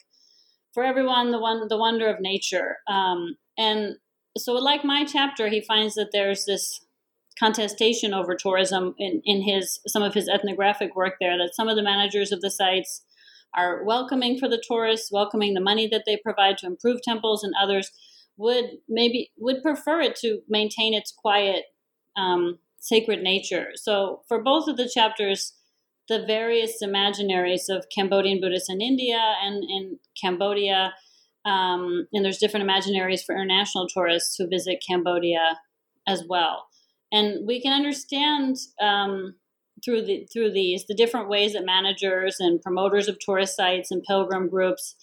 [0.74, 2.78] for everyone the one the wonder of nature.
[2.88, 3.96] Um, and
[4.38, 6.86] so, like my chapter, he finds that there's this
[7.40, 11.76] contestation over tourism in, in his some of his ethnographic work there that some of
[11.76, 13.02] the managers of the sites
[13.56, 17.54] are welcoming for the tourists welcoming the money that they provide to improve temples and
[17.60, 17.90] others
[18.38, 21.64] would maybe would prefer it to maintain its quiet
[22.18, 25.54] um, sacred nature so for both of the chapters
[26.12, 30.94] the various imaginaries of cambodian buddhists in india and in cambodia.
[31.44, 35.58] Um, and there's different imaginaries for international tourists who visit cambodia
[36.08, 36.68] as well.
[37.12, 39.36] And we can understand um,
[39.84, 44.04] through the through these the different ways that managers and promoters of tourist sites and
[44.04, 44.96] pilgrim groups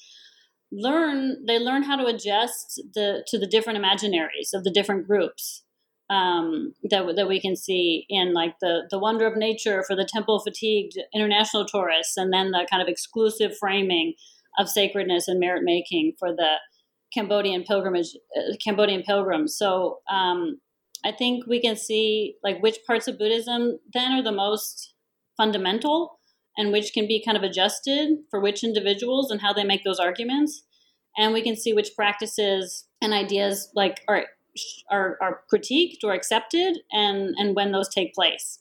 [0.71, 5.65] learn they learn how to adjust the to the different imaginaries of the different groups
[6.11, 10.09] um, that that we can see in like the the wonder of nature for the
[10.11, 14.15] temple fatigued international tourists, and then the kind of exclusive framing
[14.59, 16.55] of sacredness and merit making for the
[17.13, 19.57] Cambodian pilgrimage uh, Cambodian pilgrims.
[19.57, 20.61] So um,
[21.05, 24.95] I think we can see like which parts of Buddhism then are the most
[25.37, 26.19] fundamental
[26.57, 30.01] and which can be kind of adjusted for which individuals and how they make those
[30.01, 30.65] arguments.
[31.17, 34.25] And we can see which practices and ideas like are
[34.91, 38.61] are, are critiqued or accepted and and when those take place.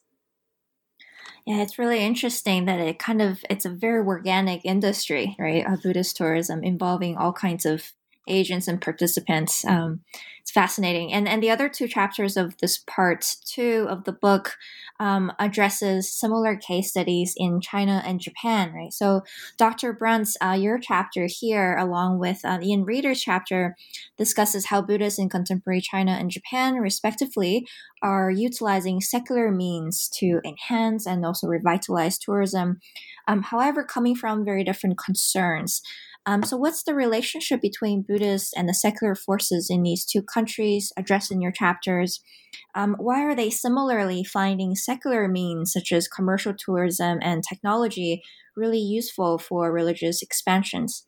[1.45, 5.65] Yeah, it's really interesting that it kind of it's a very organic industry, right?
[5.65, 7.93] Of Buddhist tourism involving all kinds of
[8.27, 9.65] agents and participants.
[9.65, 10.01] Um,
[10.47, 11.11] it's fascinating.
[11.11, 14.55] And and the other two chapters of this part two of the book
[14.97, 18.93] um, addresses similar case studies in China and Japan, right?
[18.93, 19.23] So
[19.57, 19.93] Dr.
[19.93, 23.75] Bruntz, uh, your chapter here, along with uh, Ian Reader's chapter,
[24.17, 27.67] discusses how Buddhists in contemporary China and Japan, respectively,
[28.02, 32.79] are utilizing secular means to enhance and also revitalize tourism.
[33.27, 35.81] Um, however, coming from very different concerns.
[36.28, 40.92] Um, so, what's the relationship between Buddhists and the secular forces in these two countries
[40.98, 42.19] addressed in your chapters?
[42.75, 48.21] Um, why are they similarly finding secular means such as commercial tourism and technology
[48.58, 51.06] really useful for religious expansions?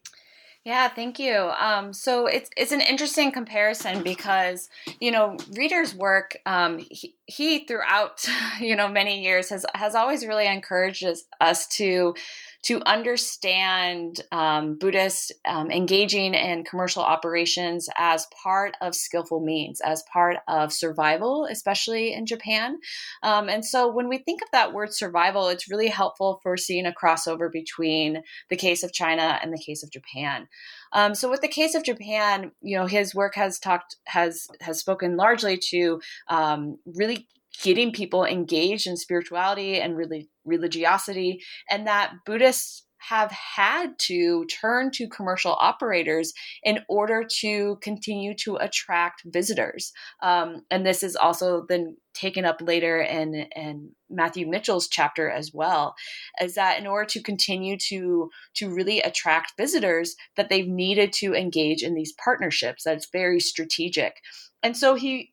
[0.66, 1.52] Yeah, thank you.
[1.60, 6.38] Um, so it's it's an interesting comparison because you know Reader's work.
[6.46, 8.26] Um, he, he throughout
[8.62, 12.14] you know many years has has always really encouraged us, us to
[12.62, 20.04] to understand um, Buddhists um, engaging in commercial operations as part of skillful means, as
[20.12, 22.80] part of survival, especially in Japan.
[23.24, 26.86] Um, and so when we think of that word survival, it's really helpful for seeing
[26.86, 30.48] a crossover between the case of China and the case of Japan.
[30.92, 34.80] Um, so with the case of Japan, you know, his work has talked has has
[34.80, 37.28] spoken largely to um, really
[37.64, 44.92] getting people engaged in spirituality and really religiosity, and that Buddhists have had to turn
[44.92, 46.34] to commercial operators
[46.64, 49.94] in order to continue to attract visitors.
[50.22, 55.52] Um, and this is also then taken up later in, in Matthew Mitchell's chapter as
[55.54, 55.96] well,
[56.42, 61.34] is that in order to continue to, to really attract visitors, that they've needed to
[61.34, 62.84] engage in these partnerships.
[62.84, 64.18] That's very strategic.
[64.62, 65.32] And so he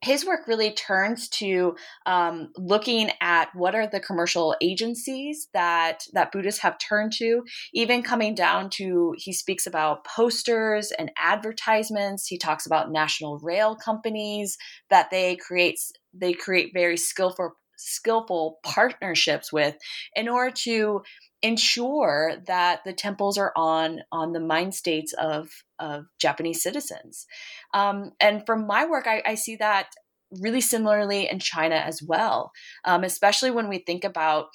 [0.00, 1.74] his work really turns to
[2.06, 7.42] um, looking at what are the commercial agencies that that Buddhists have turned to,
[7.74, 12.26] even coming down to he speaks about posters and advertisements.
[12.26, 14.56] He talks about national rail companies
[14.88, 15.78] that they create
[16.14, 19.76] they create very skillful skillful partnerships with
[20.14, 21.00] in order to
[21.42, 27.26] ensure that the temples are on on the mind states of of Japanese citizens.
[27.74, 29.90] Um, and from my work, I, I, see that
[30.32, 32.50] really similarly in China as well,
[32.84, 34.46] um, especially when we think about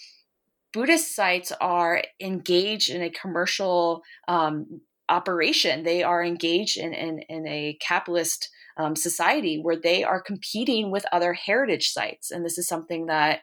[0.73, 5.83] Buddhist sites are engaged in a commercial um, operation.
[5.83, 11.05] They are engaged in, in, in a capitalist um, society where they are competing with
[11.11, 12.31] other heritage sites.
[12.31, 13.41] And this is something that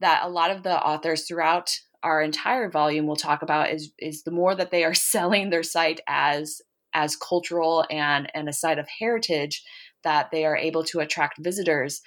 [0.00, 1.70] that a lot of the authors throughout
[2.02, 5.62] our entire volume will talk about is is the more that they are selling their
[5.62, 6.60] site as
[6.94, 9.62] as cultural and and a site of heritage
[10.04, 12.00] that they are able to attract visitors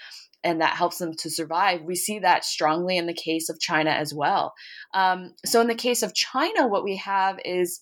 [0.44, 1.84] and that helps them to survive.
[1.84, 4.54] We see that strongly in the case of China as well.
[4.94, 7.82] Um, so, in the case of China, what we have is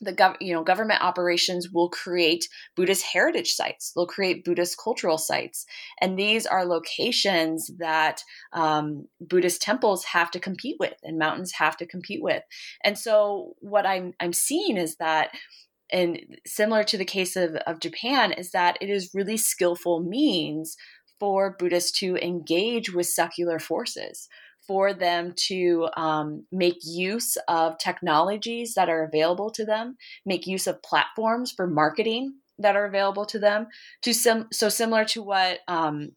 [0.00, 3.92] the gov- you know government operations will create Buddhist heritage sites.
[3.94, 5.66] They'll create Buddhist cultural sites,
[6.00, 8.22] and these are locations that
[8.52, 12.42] um, Buddhist temples have to compete with, and mountains have to compete with.
[12.84, 15.30] And so, what I'm I'm seeing is that
[15.90, 20.76] and similar to the case of, of Japan, is that it is really skillful means
[21.18, 24.28] for Buddhists to engage with secular forces
[24.68, 30.66] for them to um, make use of technologies that are available to them, make use
[30.66, 33.66] of platforms for marketing that are available to them.
[34.02, 36.10] To sim- so similar to what um,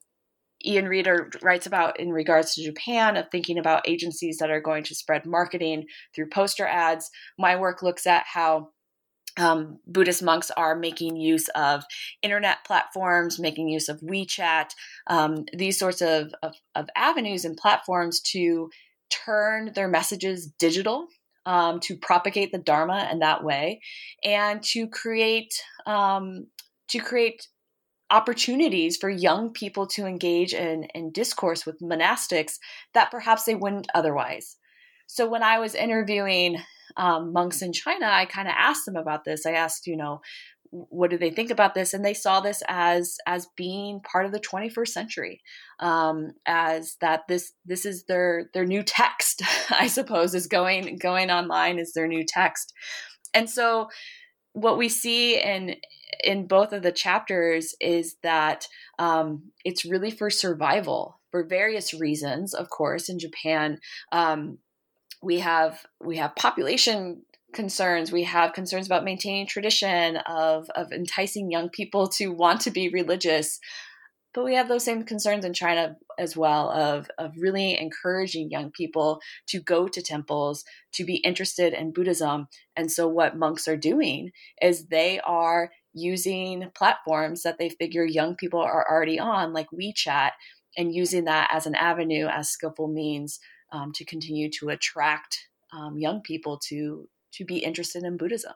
[0.66, 4.84] Ian Reader writes about in regards to Japan, of thinking about agencies that are going
[4.84, 7.10] to spread marketing through poster ads.
[7.40, 8.70] My work looks at how
[9.42, 11.84] um, Buddhist monks are making use of
[12.22, 14.70] internet platforms, making use of WeChat,
[15.08, 18.70] um, these sorts of, of, of, avenues and platforms to
[19.10, 21.08] turn their messages digital,
[21.46, 23.82] um, to propagate the Dharma in that way,
[24.24, 25.54] and to create
[25.86, 26.48] um,
[26.90, 27.48] to create
[28.12, 32.58] opportunities for young people to engage in, in discourse with monastics
[32.94, 34.58] that perhaps they wouldn't otherwise.
[35.08, 36.58] So when I was interviewing
[36.98, 39.46] um, monks in China, I kind of asked them about this.
[39.46, 40.22] I asked, you know,
[40.72, 41.94] what do they think about this?
[41.94, 45.42] And they saw this as as being part of the 21st century,
[45.80, 49.42] um, as that this this is their their new text.
[49.70, 52.74] I suppose is going going online is their new text,
[53.34, 53.90] and so
[54.54, 55.76] what we see in
[56.24, 58.68] in both of the chapters is that
[59.00, 62.54] um, it's really for survival for various reasons.
[62.54, 63.80] Of course, in Japan,
[64.12, 64.60] um,
[65.22, 71.52] we have we have population concerns we have concerns about maintaining tradition of of enticing
[71.52, 73.60] young people to want to be religious.
[74.34, 78.72] But we have those same concerns in China as well of of really encouraging young
[78.72, 80.64] people to go to temples
[80.94, 82.48] to be interested in Buddhism.
[82.78, 88.36] And so what monks are doing is they are using platforms that they figure young
[88.36, 90.32] people are already on like WeChat
[90.78, 93.40] and using that as an avenue as skillful means
[93.72, 98.54] um, to continue to attract um, young people to to be interested in Buddhism.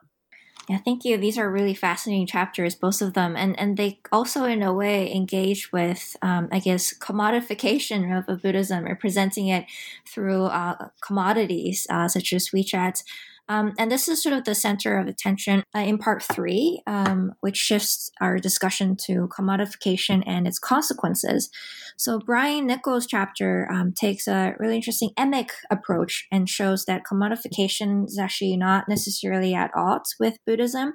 [0.68, 1.18] Yeah, thank you.
[1.18, 5.14] These are really fascinating chapters, both of them, and and they also, in a way,
[5.14, 9.66] engage with, um, I guess, commodification of, Buddhism or presenting it
[10.08, 13.04] through uh, commodities uh, such as WeChat.
[13.48, 17.34] Um, and this is sort of the center of attention uh, in part three, um,
[17.42, 21.50] which shifts our discussion to commodification and its consequences.
[21.96, 28.06] So, Brian Nichols' chapter um, takes a really interesting emic approach and shows that commodification
[28.06, 30.94] is actually not necessarily at odds with Buddhism,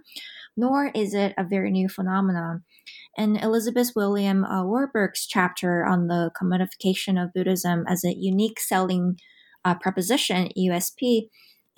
[0.57, 2.64] nor is it a very new phenomenon.
[3.16, 9.16] And Elizabeth William uh, Oberg's chapter on the commodification of Buddhism as a unique selling
[9.64, 11.28] uh, proposition, USP,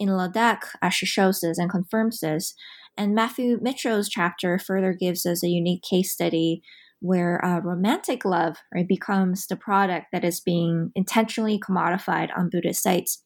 [0.03, 2.55] in Ladakh actually shows this and confirms this.
[2.96, 6.62] And Matthew Mitchell's chapter further gives us a unique case study
[7.00, 12.82] where uh, romantic love right, becomes the product that is being intentionally commodified on Buddhist
[12.82, 13.22] sites.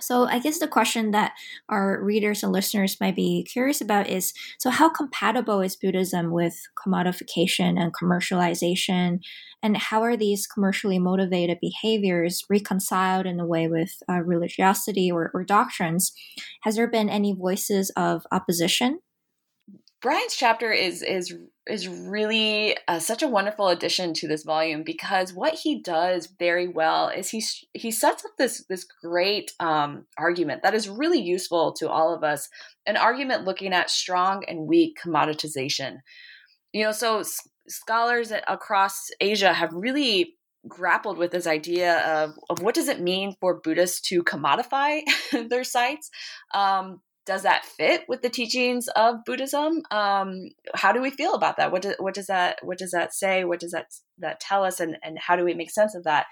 [0.00, 1.32] So, I guess the question that
[1.68, 6.60] our readers and listeners might be curious about is so, how compatible is Buddhism with
[6.78, 9.20] commodification and commercialization?
[9.62, 15.30] And how are these commercially motivated behaviors reconciled in a way with uh, religiosity or,
[15.34, 16.12] or doctrines?
[16.62, 19.00] Has there been any voices of opposition?
[20.02, 21.34] Brian's chapter is is
[21.68, 26.68] is really uh, such a wonderful addition to this volume because what he does very
[26.68, 27.44] well is he
[27.74, 32.24] he sets up this this great um, argument that is really useful to all of
[32.24, 32.48] us.
[32.86, 35.98] An argument looking at strong and weak commoditization.
[36.72, 40.36] You know, so s- scholars across Asia have really
[40.66, 45.02] grappled with this idea of, of what does it mean for Buddhists to commodify
[45.48, 46.10] their sites.
[46.54, 49.82] Um, does that fit with the teachings of Buddhism?
[49.90, 51.70] Um, how do we feel about that?
[51.70, 53.44] What, do, what does that what does that say?
[53.44, 53.86] What does that
[54.18, 54.80] that tell us?
[54.80, 56.26] And and how do we make sense of that?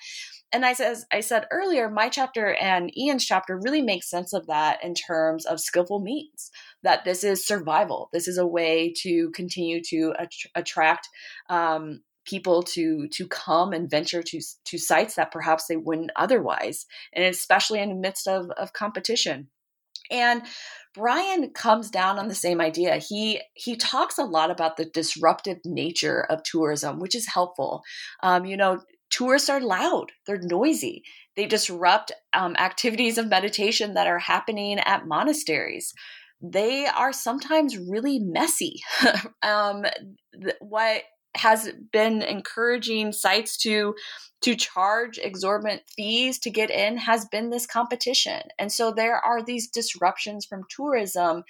[0.51, 4.47] And I says I said earlier, my chapter and Ian's chapter really make sense of
[4.47, 6.51] that in terms of skillful means.
[6.83, 8.09] That this is survival.
[8.13, 11.09] This is a way to continue to att- attract
[11.51, 16.87] um, people to to come and venture to to sites that perhaps they wouldn't otherwise,
[17.13, 19.49] and especially in the midst of of competition.
[20.11, 20.43] And
[20.95, 22.97] Brian comes down on the same idea.
[22.97, 27.83] He he talks a lot about the disruptive nature of tourism, which is helpful.
[28.23, 28.81] Um, you know,
[29.11, 31.03] tourists are loud, they're noisy,
[31.37, 35.95] they disrupt um, activities of meditation that are happening at monasteries.
[36.41, 38.81] They are sometimes really messy.
[39.43, 39.85] um,
[40.41, 41.03] th- what
[41.37, 43.95] has been encouraging sites to
[44.41, 48.41] to charge exorbitant fees to get in has been this competition.
[48.57, 51.43] And so there are these disruptions from tourism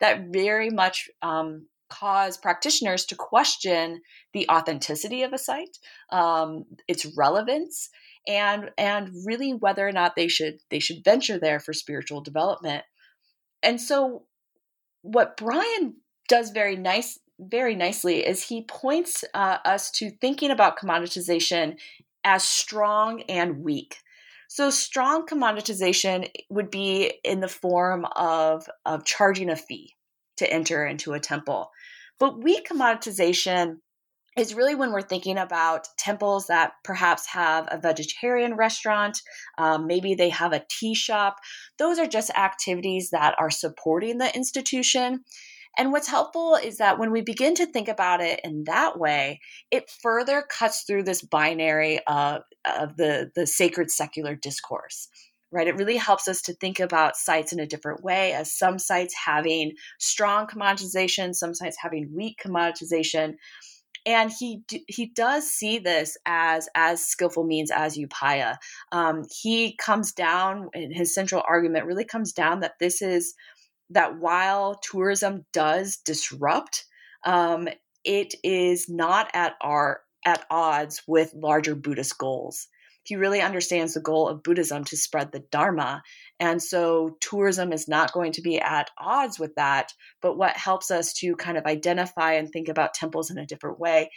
[0.00, 4.02] that very much um, cause practitioners to question
[4.34, 5.78] the authenticity of a site
[6.10, 7.88] um, its relevance
[8.26, 12.84] and and really whether or not they should they should venture there for spiritual development.
[13.62, 14.24] And so
[15.02, 15.96] what brian
[16.28, 21.78] does very nice very nicely is he points uh, us to thinking about commoditization
[22.24, 23.98] as strong and weak.
[24.48, 29.94] So, strong commoditization would be in the form of, of charging a fee
[30.36, 31.70] to enter into a temple.
[32.20, 33.78] But weak commoditization
[34.36, 39.20] is really when we're thinking about temples that perhaps have a vegetarian restaurant,
[39.58, 41.36] um, maybe they have a tea shop.
[41.78, 45.24] Those are just activities that are supporting the institution.
[45.76, 49.40] And what's helpful is that when we begin to think about it in that way,
[49.70, 55.08] it further cuts through this binary of, of the, the sacred secular discourse
[55.54, 55.68] right?
[55.68, 59.14] It really helps us to think about sites in a different way, as some sites
[59.14, 63.34] having strong commoditization, some sites having weak commoditization.
[64.04, 68.56] And he he does see this as as skillful means as upaya.
[68.90, 73.34] Um, he comes down, his central argument really comes down that this is
[73.94, 76.84] that while tourism does disrupt,
[77.24, 77.68] um,
[78.04, 82.68] it is not at our at odds with larger Buddhist goals.
[83.02, 86.02] He really understands the goal of Buddhism to spread the Dharma.
[86.40, 89.92] And so tourism is not going to be at odds with that.
[90.22, 93.78] But what helps us to kind of identify and think about temples in a different
[93.78, 94.10] way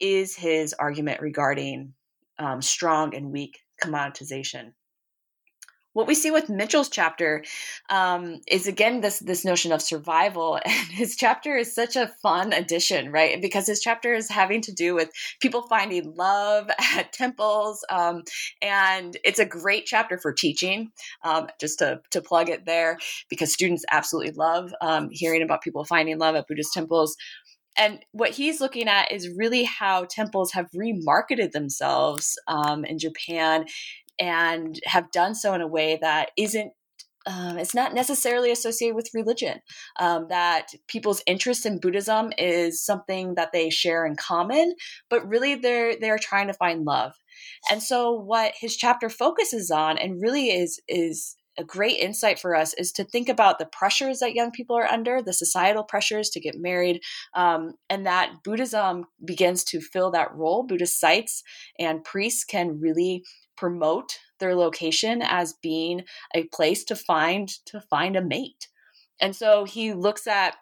[0.00, 1.94] is his argument regarding
[2.40, 4.72] um, strong and weak commoditization
[5.92, 7.44] what we see with Mitchell's chapter
[7.90, 12.52] um, is again this this notion of survival, and his chapter is such a fun
[12.52, 13.40] addition, right?
[13.40, 18.22] Because his chapter is having to do with people finding love at temples, um,
[18.60, 20.90] and it's a great chapter for teaching.
[21.24, 25.84] Um, just to to plug it there, because students absolutely love um, hearing about people
[25.84, 27.16] finding love at Buddhist temples
[27.76, 33.64] and what he's looking at is really how temples have remarketed themselves um, in Japan
[34.22, 36.72] and have done so in a way that isn't
[37.24, 39.60] um, it's not necessarily associated with religion.
[40.00, 44.74] Um, that people's interest in Buddhism is something that they share in common,
[45.08, 47.12] but really they're they're trying to find love.
[47.70, 52.56] And so, what his chapter focuses on, and really is is a great insight for
[52.56, 56.30] us is to think about the pressures that young people are under, the societal pressures
[56.30, 57.00] to get married,
[57.34, 60.64] um, and that Buddhism begins to fill that role.
[60.64, 61.42] Buddhist sites
[61.78, 63.22] and priests can really
[63.56, 66.02] promote their location as being
[66.34, 68.68] a place to find to find a mate.
[69.20, 70.56] And so he looks at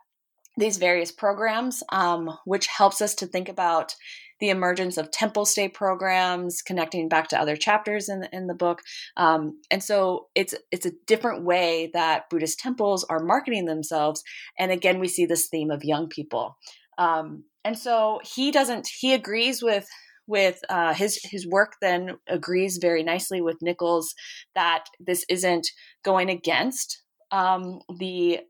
[0.56, 3.94] these various programs, um, which helps us to think about
[4.40, 8.54] the emergence of temple stay programs, connecting back to other chapters in the, in the
[8.54, 8.80] book.
[9.16, 14.22] Um, and so it's it's a different way that Buddhist temples are marketing themselves.
[14.58, 16.56] And again, we see this theme of young people.
[16.98, 19.86] Um, and so he doesn't he agrees with
[20.30, 24.14] with uh, his his work then agrees very nicely with Nichols
[24.54, 25.66] that this isn't
[26.04, 27.02] going against
[27.32, 28.40] um, the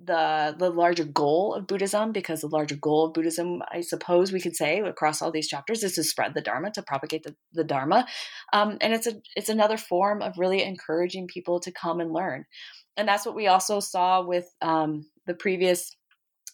[0.00, 4.40] the the larger goal of Buddhism, because the larger goal of Buddhism, I suppose we
[4.40, 7.64] could say across all these chapters, is to spread the Dharma, to propagate the, the
[7.64, 8.06] Dharma,
[8.52, 12.44] um, and it's a it's another form of really encouraging people to come and learn,
[12.96, 15.96] and that's what we also saw with um, the previous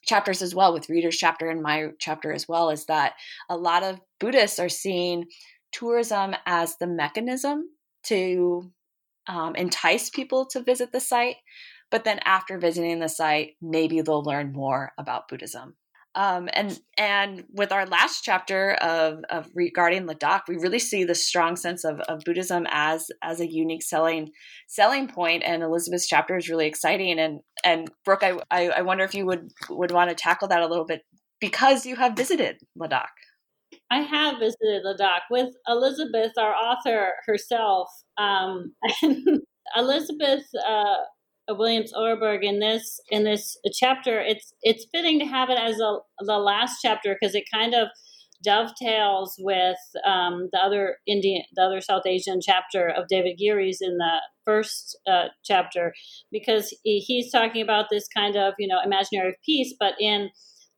[0.03, 3.15] chapters as well, with Reader's chapter and my chapter as well, is that
[3.49, 5.27] a lot of Buddhists are seeing
[5.73, 7.65] tourism as the mechanism
[8.05, 8.71] to
[9.29, 11.37] um, entice people to visit the site
[11.91, 15.75] but then after visiting the site, maybe they'll learn more about Buddhism.
[16.15, 21.15] Um, and and with our last chapter of, of regarding Ladakh, we really see the
[21.15, 24.31] strong sense of, of Buddhism as as a unique selling
[24.67, 25.45] selling point.
[25.45, 27.19] And Elizabeth's chapter is really exciting.
[27.21, 30.63] And and Brooke, I, I, I wonder if you would would want to tackle that
[30.63, 31.03] a little bit
[31.41, 33.07] because you have visited Ladakh.
[33.91, 37.89] I have visited Ladakh with Elizabeth, our author herself.
[38.19, 38.75] Um,
[39.77, 40.95] Elizabeth uh,
[41.55, 44.21] Williams Oberg in this in this chapter.
[44.21, 47.89] It's it's fitting to have it as a, the last chapter because it kind of
[48.43, 49.77] dovetails with
[50.07, 54.99] um, the other Indian, the other South Asian chapter of David Geary's in the first
[55.07, 55.93] uh, chapter,
[56.33, 60.31] because he, he's talking about this kind of you know imaginary peace, but in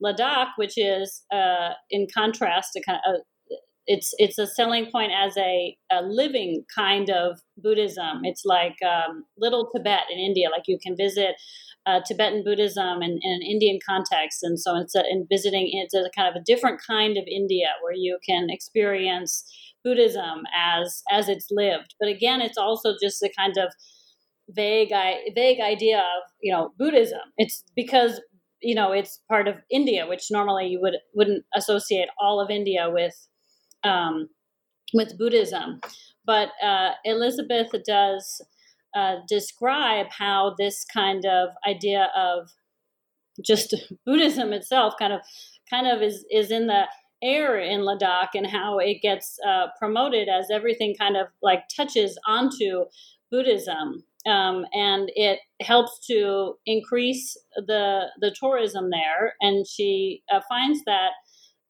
[0.02, 3.20] Ladakh, which is uh, in contrast to kind of
[3.86, 8.20] it's it's a selling point as a, a living kind of Buddhism.
[8.24, 10.48] It's like um, little Tibet in India.
[10.50, 11.34] Like you can visit
[11.84, 15.70] uh, Tibetan Buddhism in, in, an Indian context, and so it's a, in visiting.
[15.72, 19.44] It's a kind of a different kind of India where you can experience
[19.84, 21.94] Buddhism as as it's lived.
[21.98, 23.72] But again, it's also just a kind of
[24.48, 24.92] vague
[25.34, 27.20] vague idea of you know Buddhism.
[27.36, 28.20] It's because
[28.60, 32.88] you know it's part of India, which normally you would wouldn't associate all of India
[32.88, 33.14] with
[33.84, 34.28] um,
[34.94, 35.80] with Buddhism.
[36.24, 38.40] But uh, Elizabeth does
[38.94, 42.50] uh, describe how this kind of idea of
[43.44, 43.74] just
[44.06, 45.20] Buddhism itself kind of
[45.70, 46.84] kind of is is in the
[47.22, 52.18] air in Ladakh and how it gets uh, promoted as everything kind of like touches
[52.26, 52.84] onto
[53.30, 54.04] Buddhism.
[54.26, 59.34] Um, and it helps to increase the the tourism there.
[59.40, 61.12] And she uh, finds that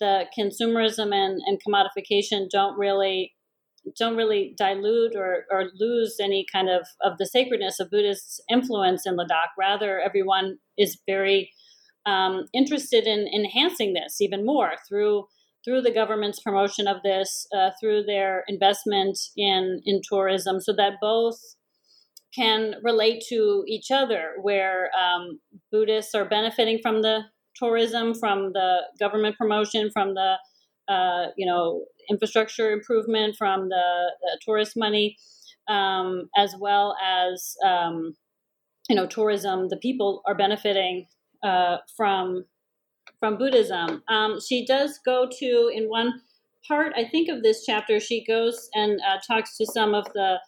[0.03, 3.33] the consumerism and, and commodification don't really
[3.99, 9.03] don't really dilute or, or lose any kind of, of the sacredness of Buddhist influence
[9.07, 9.53] in Ladakh.
[9.59, 11.51] Rather, everyone is very
[12.07, 15.25] um, interested in enhancing this even more through
[15.65, 20.95] through the government's promotion of this, uh, through their investment in in tourism, so that
[21.01, 21.39] both
[22.35, 24.33] can relate to each other.
[24.41, 25.41] Where um,
[25.71, 27.21] Buddhists are benefiting from the
[27.57, 30.37] tourism, from the government promotion, from the
[30.89, 35.17] uh, you know infrastructure improvement, from the, the tourist money,
[35.69, 38.15] um, as well as um,
[38.89, 39.69] you know tourism.
[39.69, 41.07] The people are benefiting
[41.43, 42.45] uh, from
[43.21, 44.03] from Buddhism.
[44.09, 46.21] Um, she does go to in one
[46.67, 48.01] part, I think, of this chapter.
[48.01, 50.39] She goes and uh, talks to some of the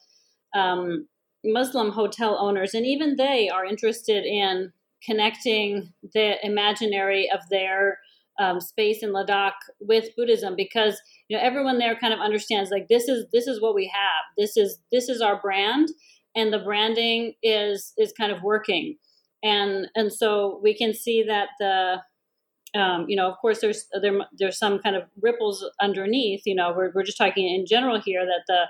[0.55, 1.09] um,
[1.45, 4.73] Muslim hotel owners, and even they are interested in
[5.05, 7.99] connecting the imaginary of their
[8.39, 12.89] um, space in Ladakh with Buddhism because you know everyone there kind of understands like
[12.89, 14.25] this is this is what we have.
[14.37, 15.89] This is this is our brand
[16.35, 18.97] and the branding is is kind of working.
[19.43, 24.19] And and so we can see that the um, you know of course there's there
[24.37, 28.25] there's some kind of ripples underneath you know we're, we're just talking in general here
[28.25, 28.65] that the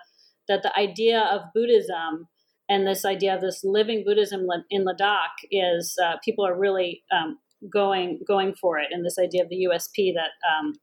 [0.48, 2.28] that the idea of Buddhism
[2.68, 7.38] and this idea of this living Buddhism in Ladakh is uh, people are really um,
[7.72, 10.74] going going for it, and this idea of the USP that um,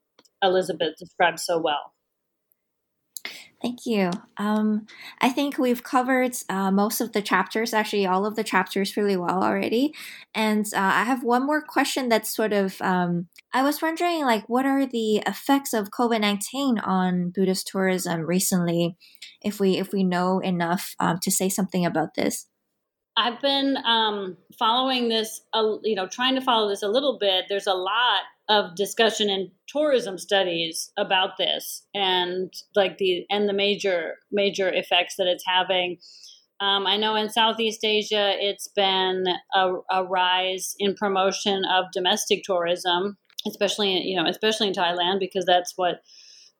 [0.43, 1.93] Elizabeth described so well.
[3.61, 4.09] Thank you.
[4.37, 4.87] Um,
[5.19, 9.15] I think we've covered uh, most of the chapters, actually, all of the chapters really
[9.15, 9.93] well already.
[10.33, 14.49] And uh, I have one more question that's sort of um, I was wondering, like,
[14.49, 18.97] what are the effects of COVID 19 on Buddhist tourism recently?
[19.43, 22.47] If we if we know enough um, to say something about this?
[23.17, 27.45] I've been um, following this, uh, you know, trying to follow this a little bit.
[27.49, 33.53] There's a lot of discussion in tourism studies about this, and like the and the
[33.53, 35.97] major major effects that it's having.
[36.61, 39.25] Um, I know in Southeast Asia, it's been
[39.55, 43.17] a, a, rise in promotion of domestic tourism,
[43.47, 46.01] especially you know, especially in Thailand, because that's what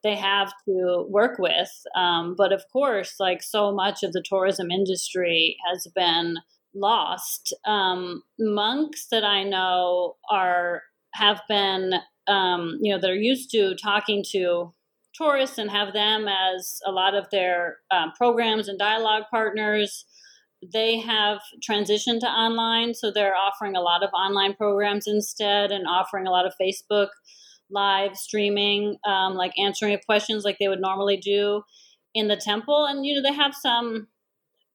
[0.02, 1.70] they have to work with.
[1.96, 6.36] Um, but of course, like so much of the tourism industry has been
[6.74, 7.54] lost.
[7.64, 10.82] Um, monks that I know are
[11.14, 11.94] have been,
[12.26, 14.72] um, you know, that are used to talking to
[15.14, 20.06] tourists and have them as a lot of their um, programs and dialogue partners.
[20.72, 25.86] They have transitioned to online, so they're offering a lot of online programs instead, and
[25.86, 27.08] offering a lot of Facebook
[27.72, 31.62] live streaming, um, like answering questions like they would normally do
[32.14, 32.84] in the temple.
[32.84, 34.08] And you know, they have some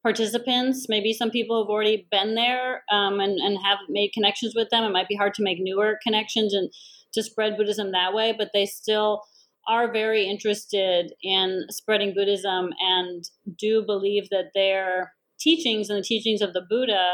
[0.03, 0.87] participants.
[0.89, 4.83] Maybe some people have already been there um, and, and have made connections with them.
[4.83, 6.71] It might be hard to make newer connections and
[7.13, 9.23] to spread Buddhism that way, but they still
[9.67, 13.25] are very interested in spreading Buddhism and
[13.57, 17.13] do believe that their teachings and the teachings of the Buddha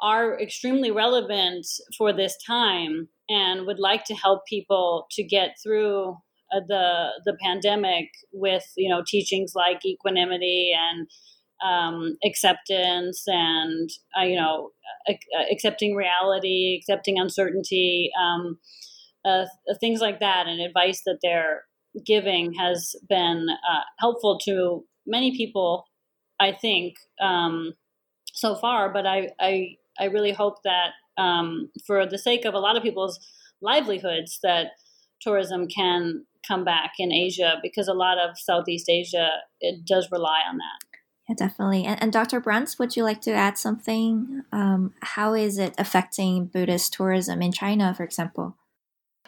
[0.00, 6.16] are extremely relevant for this time and would like to help people to get through
[6.54, 11.06] uh, the the pandemic with you know teachings like equanimity and
[11.64, 14.70] um, acceptance and uh, you know
[15.08, 15.14] uh,
[15.52, 18.58] accepting reality accepting uncertainty um,
[19.24, 19.44] uh,
[19.80, 20.46] things like that.
[20.46, 21.64] And advice that they're
[22.06, 25.84] giving has been uh, helpful to many people
[26.38, 27.72] i think um,
[28.32, 28.92] so far.
[28.92, 32.82] But I, I i really hope that um, for the sake of a lot of
[32.82, 33.18] people's
[33.60, 34.68] livelihoods that
[35.20, 40.40] tourism can come back in asia because a lot of southeast asia it does rely
[40.48, 40.88] on that
[41.28, 41.84] yeah, definitely.
[41.84, 42.40] And, and Dr.
[42.40, 44.44] Bruntz, would you like to add something?
[44.50, 48.56] Um, how is it affecting Buddhist tourism in China, for example?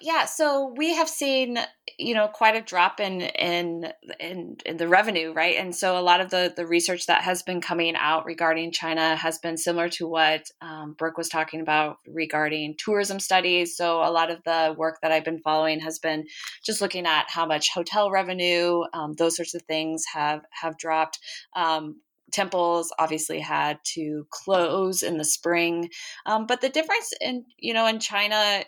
[0.03, 1.59] Yeah, so we have seen,
[1.99, 5.57] you know, quite a drop in in in, in the revenue, right?
[5.59, 9.15] And so a lot of the the research that has been coming out regarding China
[9.15, 13.77] has been similar to what um, Brooke was talking about regarding tourism studies.
[13.77, 16.25] So a lot of the work that I've been following has been
[16.65, 21.19] just looking at how much hotel revenue, um, those sorts of things have have dropped.
[21.55, 22.01] Um,
[22.33, 25.91] temples obviously had to close in the spring
[26.27, 28.63] um, but the difference in you know in china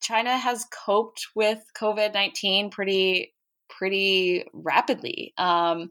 [0.00, 3.34] China has coped with COVID 19 pretty
[3.68, 5.32] pretty rapidly.
[5.36, 5.90] Um,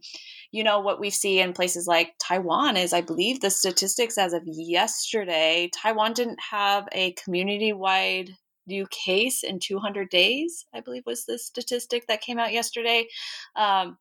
[0.51, 4.33] you know, what we see in places like Taiwan is, I believe, the statistics as
[4.33, 8.29] of yesterday, Taiwan didn't have a community wide
[8.67, 13.07] new case in 200 days, I believe was the statistic that came out yesterday.
[13.55, 13.97] Um,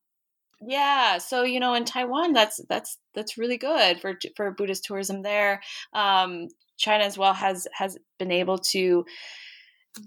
[0.65, 5.23] yeah, so you know, in Taiwan, that's that's that's really good for for Buddhist tourism
[5.23, 5.61] there.
[5.93, 9.05] Um, China as well has has been able to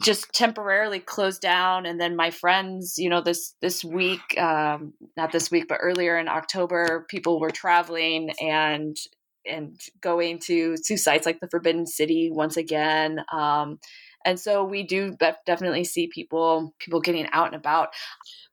[0.02, 5.32] just temporarily closed down and then my friends you know this this week um not
[5.32, 8.98] this week but earlier in october people were traveling and
[9.46, 13.78] and going to to sites like the forbidden city once again um
[14.26, 15.16] and so we do
[15.46, 17.90] definitely see people people getting out and about.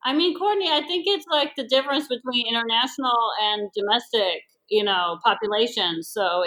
[0.05, 5.19] I mean courtney i think it's like the difference between international and domestic you know
[5.25, 6.45] populations so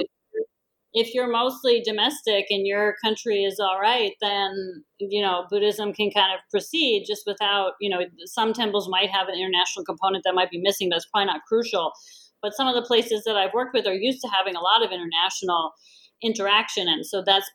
[0.96, 6.10] if you're mostly domestic and your country is all right, then you know Buddhism can
[6.10, 10.34] kind of proceed just without you know some temples might have an international component that
[10.34, 11.92] might be missing, but it's probably not crucial.
[12.42, 14.84] But some of the places that I've worked with are used to having a lot
[14.84, 15.74] of international
[16.24, 17.50] interaction, and so that's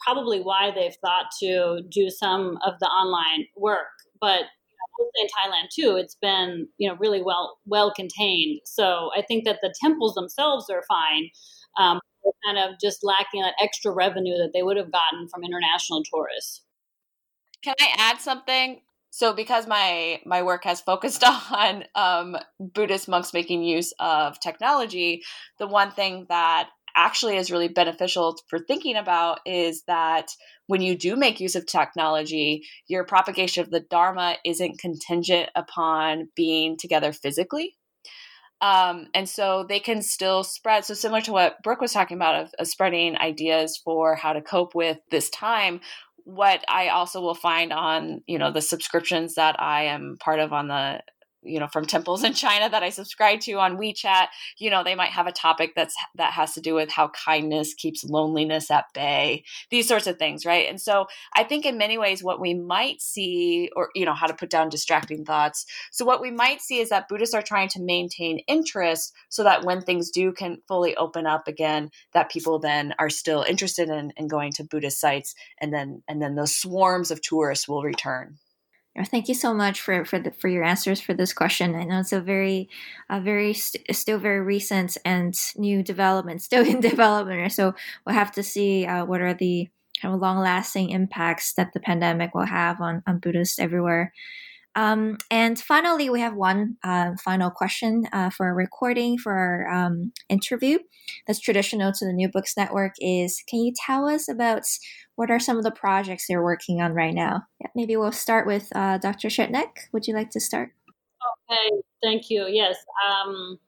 [0.00, 3.88] probably why they've thought to do some of the online work.
[4.18, 4.44] But
[5.20, 8.60] in Thailand too, it's been you know really well well contained.
[8.64, 11.28] So I think that the temples themselves are fine.
[11.78, 12.00] Um,
[12.44, 16.62] kind of just lacking that extra revenue that they would have gotten from international tourists.
[17.62, 18.80] Can I add something?
[19.10, 25.22] So, because my my work has focused on um, Buddhist monks making use of technology,
[25.58, 30.32] the one thing that actually is really beneficial for thinking about is that
[30.66, 36.28] when you do make use of technology, your propagation of the Dharma isn't contingent upon
[36.34, 37.77] being together physically.
[38.60, 40.84] Um, and so they can still spread.
[40.84, 44.40] So similar to what Brooke was talking about of, of spreading ideas for how to
[44.40, 45.80] cope with this time,
[46.24, 50.52] what I also will find on you know the subscriptions that I am part of
[50.52, 51.00] on the
[51.42, 54.26] you know from temples in china that i subscribe to on wechat
[54.58, 57.74] you know they might have a topic that's that has to do with how kindness
[57.74, 60.68] keeps loneliness at bay these sorts of things right?
[60.68, 64.26] And so i think in many ways what we might see or you know how
[64.26, 65.64] to put down distracting thoughts.
[65.92, 69.64] So what we might see is that buddhists are trying to maintain interest so that
[69.64, 74.12] when things do can fully open up again that people then are still interested in,
[74.16, 78.38] in going to buddhist sites and then and then those swarms of tourists will return
[79.04, 81.74] Thank you so much for for the, for your answers for this question.
[81.74, 82.68] I know it's a very,
[83.08, 87.52] a very st- still very recent and new development, still in development.
[87.52, 87.74] So
[88.04, 89.68] we'll have to see uh, what are the
[90.00, 94.12] kind of long lasting impacts that the pandemic will have on on Buddhists everywhere.
[94.78, 99.68] Um, and finally, we have one uh, final question uh, for a recording for our
[99.68, 100.78] um, interview
[101.26, 104.62] that's traditional to the New Books Network is can you tell us about
[105.16, 107.42] what are some of the projects you're working on right now?
[107.60, 109.26] Yeah, maybe we'll start with uh, Dr.
[109.26, 109.88] Schedneck.
[109.92, 110.70] Would you like to start?
[111.50, 112.46] Okay, thank you.
[112.48, 112.76] Yes.
[113.10, 113.58] Um,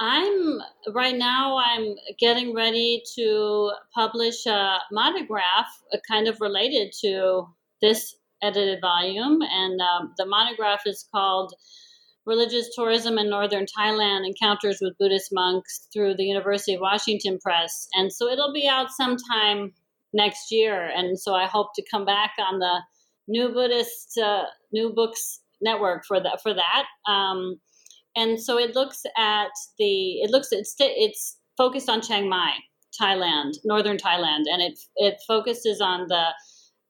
[0.00, 0.58] I'm
[0.92, 1.58] right now.
[1.58, 7.46] I'm getting ready to publish a monograph, uh, kind of related to
[7.80, 11.54] this edited volume, and um, the monograph is called
[12.26, 17.88] "Religious Tourism in Northern Thailand: Encounters with Buddhist Monks" through the University of Washington Press,
[17.94, 19.72] and so it'll be out sometime
[20.12, 20.90] next year.
[20.94, 22.80] And so I hope to come back on the
[23.28, 26.84] New Buddhist uh, New Books Network for that for that.
[27.10, 27.60] Um,
[28.16, 32.52] and so it looks at the it looks it's it's focused on Chiang Mai,
[33.00, 36.28] Thailand, northern Thailand, and it it focuses on the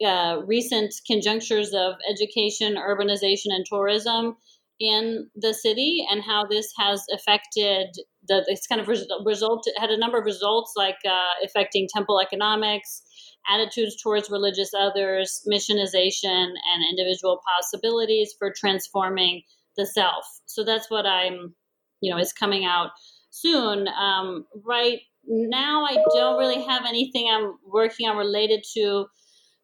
[0.04, 4.36] uh, recent conjunctures of education, urbanization, and tourism
[4.80, 7.86] in the city, and how this has affected
[8.26, 8.88] the this kind of
[9.24, 13.02] result had a number of results like uh, affecting temple economics,
[13.48, 19.42] attitudes towards religious others, missionization, and individual possibilities for transforming
[19.76, 20.24] the self.
[20.46, 21.54] So that's what I'm,
[22.00, 22.90] you know, is coming out
[23.30, 23.86] soon.
[23.88, 29.06] Um, right now, I don't really have anything I'm working on related to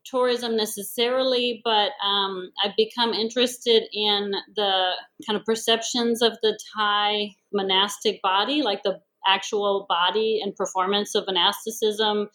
[0.05, 4.91] tourism necessarily, but um, I've become interested in the
[5.27, 11.25] kind of perceptions of the Thai monastic body, like the actual body and performance of
[11.27, 12.29] monasticism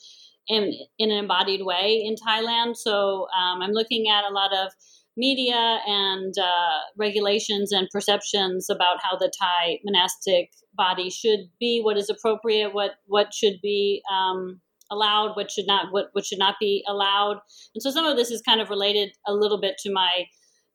[0.48, 2.78] in, in an embodied way in Thailand.
[2.78, 4.72] So um, I'm looking at a lot of
[5.18, 11.98] media and uh, regulations and perceptions about how the Thai monastic body should be, what
[11.98, 14.60] is appropriate, what what should be um,
[14.92, 17.38] allowed, what should not, what what should not be allowed.
[17.74, 20.26] And so some of this is kind of related a little bit to my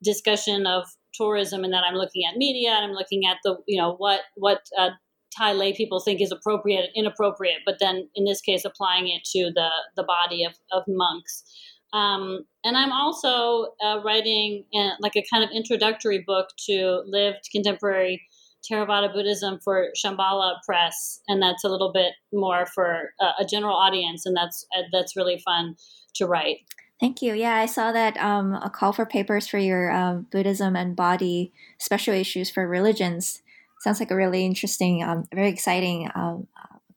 [0.03, 0.85] discussion of
[1.15, 4.21] tourism, and that I'm looking at media and I'm looking at the you know what
[4.37, 4.91] what uh,
[5.37, 9.23] Thai lay people think is appropriate and inappropriate, but then in this case, applying it
[9.33, 11.45] to the, the body of, of monks.
[11.93, 17.49] Um, and I'm also uh, writing in, like a kind of introductory book to lived
[17.53, 18.23] contemporary
[18.69, 23.77] Theravada Buddhism for Shambhala Press, and that's a little bit more for uh, a general
[23.77, 25.77] audience, and that's uh, that's really fun
[26.15, 26.59] to write.
[26.99, 27.33] Thank you.
[27.33, 31.53] Yeah, I saw that um, a call for papers for your um, Buddhism and body
[31.79, 33.43] special issues for religions
[33.81, 36.47] sounds like a really interesting, um, very exciting um,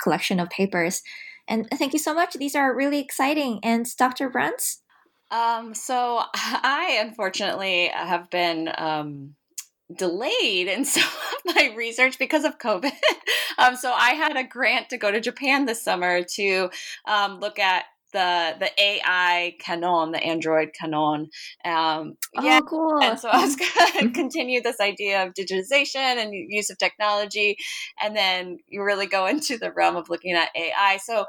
[0.01, 1.01] collection of papers.
[1.47, 2.33] And thank you so much.
[2.33, 3.59] These are really exciting.
[3.63, 4.29] And Dr.
[4.29, 4.79] Bruntz?
[5.31, 9.35] Um, so I unfortunately have been um,
[9.95, 12.91] delayed in some of my research because of COVID.
[13.57, 16.69] um, so I had a grant to go to Japan this summer to
[17.07, 21.29] um, look at the the AI Kannon, the Android Kannon.
[21.65, 23.01] Um, oh, yeah, cool.
[23.01, 23.55] And so I was
[23.95, 27.57] going to continue this idea of digitization and use of technology,
[28.01, 30.97] and then you really go into the realm of looking at AI.
[31.03, 31.25] So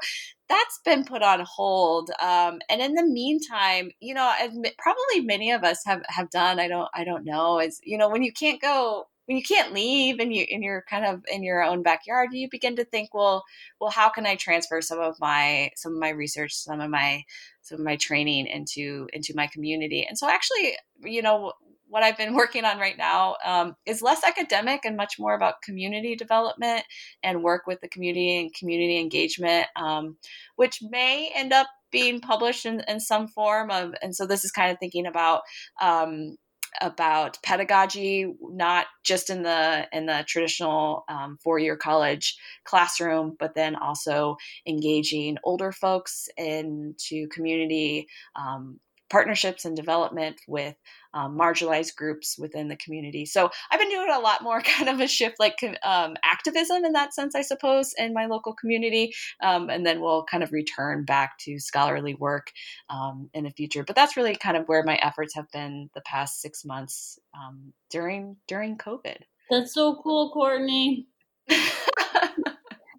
[0.47, 2.11] that's been put on hold.
[2.21, 4.31] Um, and in the meantime, you know,
[4.77, 6.59] probably many of us have have done.
[6.59, 7.59] I don't I don't know.
[7.59, 10.83] Is you know when you can't go when you can't leave and you and you're
[10.89, 13.43] kind of in your own backyard you begin to think well
[13.79, 17.23] well how can i transfer some of my some of my research some of my
[17.61, 21.53] some of my training into into my community and so actually you know
[21.87, 25.61] what I've been working on right now um, is less academic and much more about
[25.61, 26.83] community development
[27.23, 30.17] and work with the community and community engagement, um,
[30.55, 33.93] which may end up being published in, in, some form of.
[34.01, 35.41] And so this is kind of thinking about
[35.81, 36.35] um,
[36.81, 43.55] about pedagogy, not just in the in the traditional um, four year college classroom, but
[43.55, 44.35] then also
[44.67, 48.07] engaging older folks into community.
[48.35, 48.79] Um,
[49.09, 50.75] partnerships and development with
[51.13, 53.25] um, marginalized groups within the community.
[53.25, 56.93] So I've been doing a lot more kind of a shift, like um, activism in
[56.93, 59.13] that sense, I suppose, in my local community.
[59.41, 62.51] Um, and then we'll kind of return back to scholarly work
[62.89, 63.83] um, in the future.
[63.83, 67.73] But that's really kind of where my efforts have been the past six months um,
[67.89, 69.17] during during COVID.
[69.49, 71.07] That's so cool, Courtney.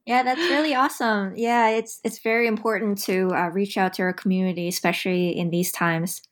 [0.07, 1.33] Yeah, that's really awesome.
[1.37, 5.73] Yeah, it's it's very important to uh, reach out to our community, especially in these
[5.73, 6.23] times.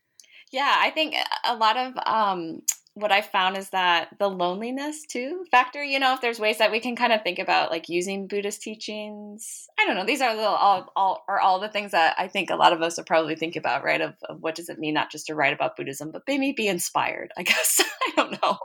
[0.52, 2.60] Yeah, I think a lot of um,
[2.94, 5.82] what I found is that the loneliness too factor.
[5.82, 8.62] You know, if there's ways that we can kind of think about like using Buddhist
[8.62, 9.66] teachings.
[9.80, 10.06] I don't know.
[10.06, 12.80] These are little all all are all the things that I think a lot of
[12.80, 14.00] us would probably think about, right?
[14.00, 16.68] Of, of what does it mean not just to write about Buddhism, but maybe be
[16.68, 17.32] inspired.
[17.36, 18.58] I guess I don't know.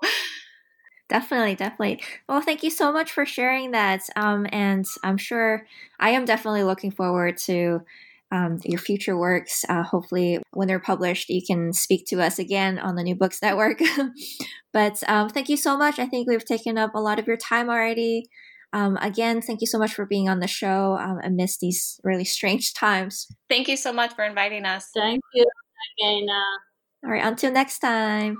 [1.09, 2.01] Definitely, definitely.
[2.27, 4.01] Well, thank you so much for sharing that.
[4.15, 5.65] Um, and I'm sure
[5.99, 7.81] I am definitely looking forward to
[8.31, 9.65] um, your future works.
[9.67, 13.41] Uh, hopefully, when they're published, you can speak to us again on the New Books
[13.41, 13.79] Network.
[14.73, 15.97] but um, thank you so much.
[15.97, 18.29] I think we've taken up a lot of your time already.
[18.71, 22.25] Um, again, thank you so much for being on the show um, amidst these really
[22.25, 23.27] strange times.
[23.49, 24.89] Thank you so much for inviting us.
[24.93, 25.45] Thank you,
[25.99, 26.43] Dagana.
[27.03, 28.37] All right, until next time.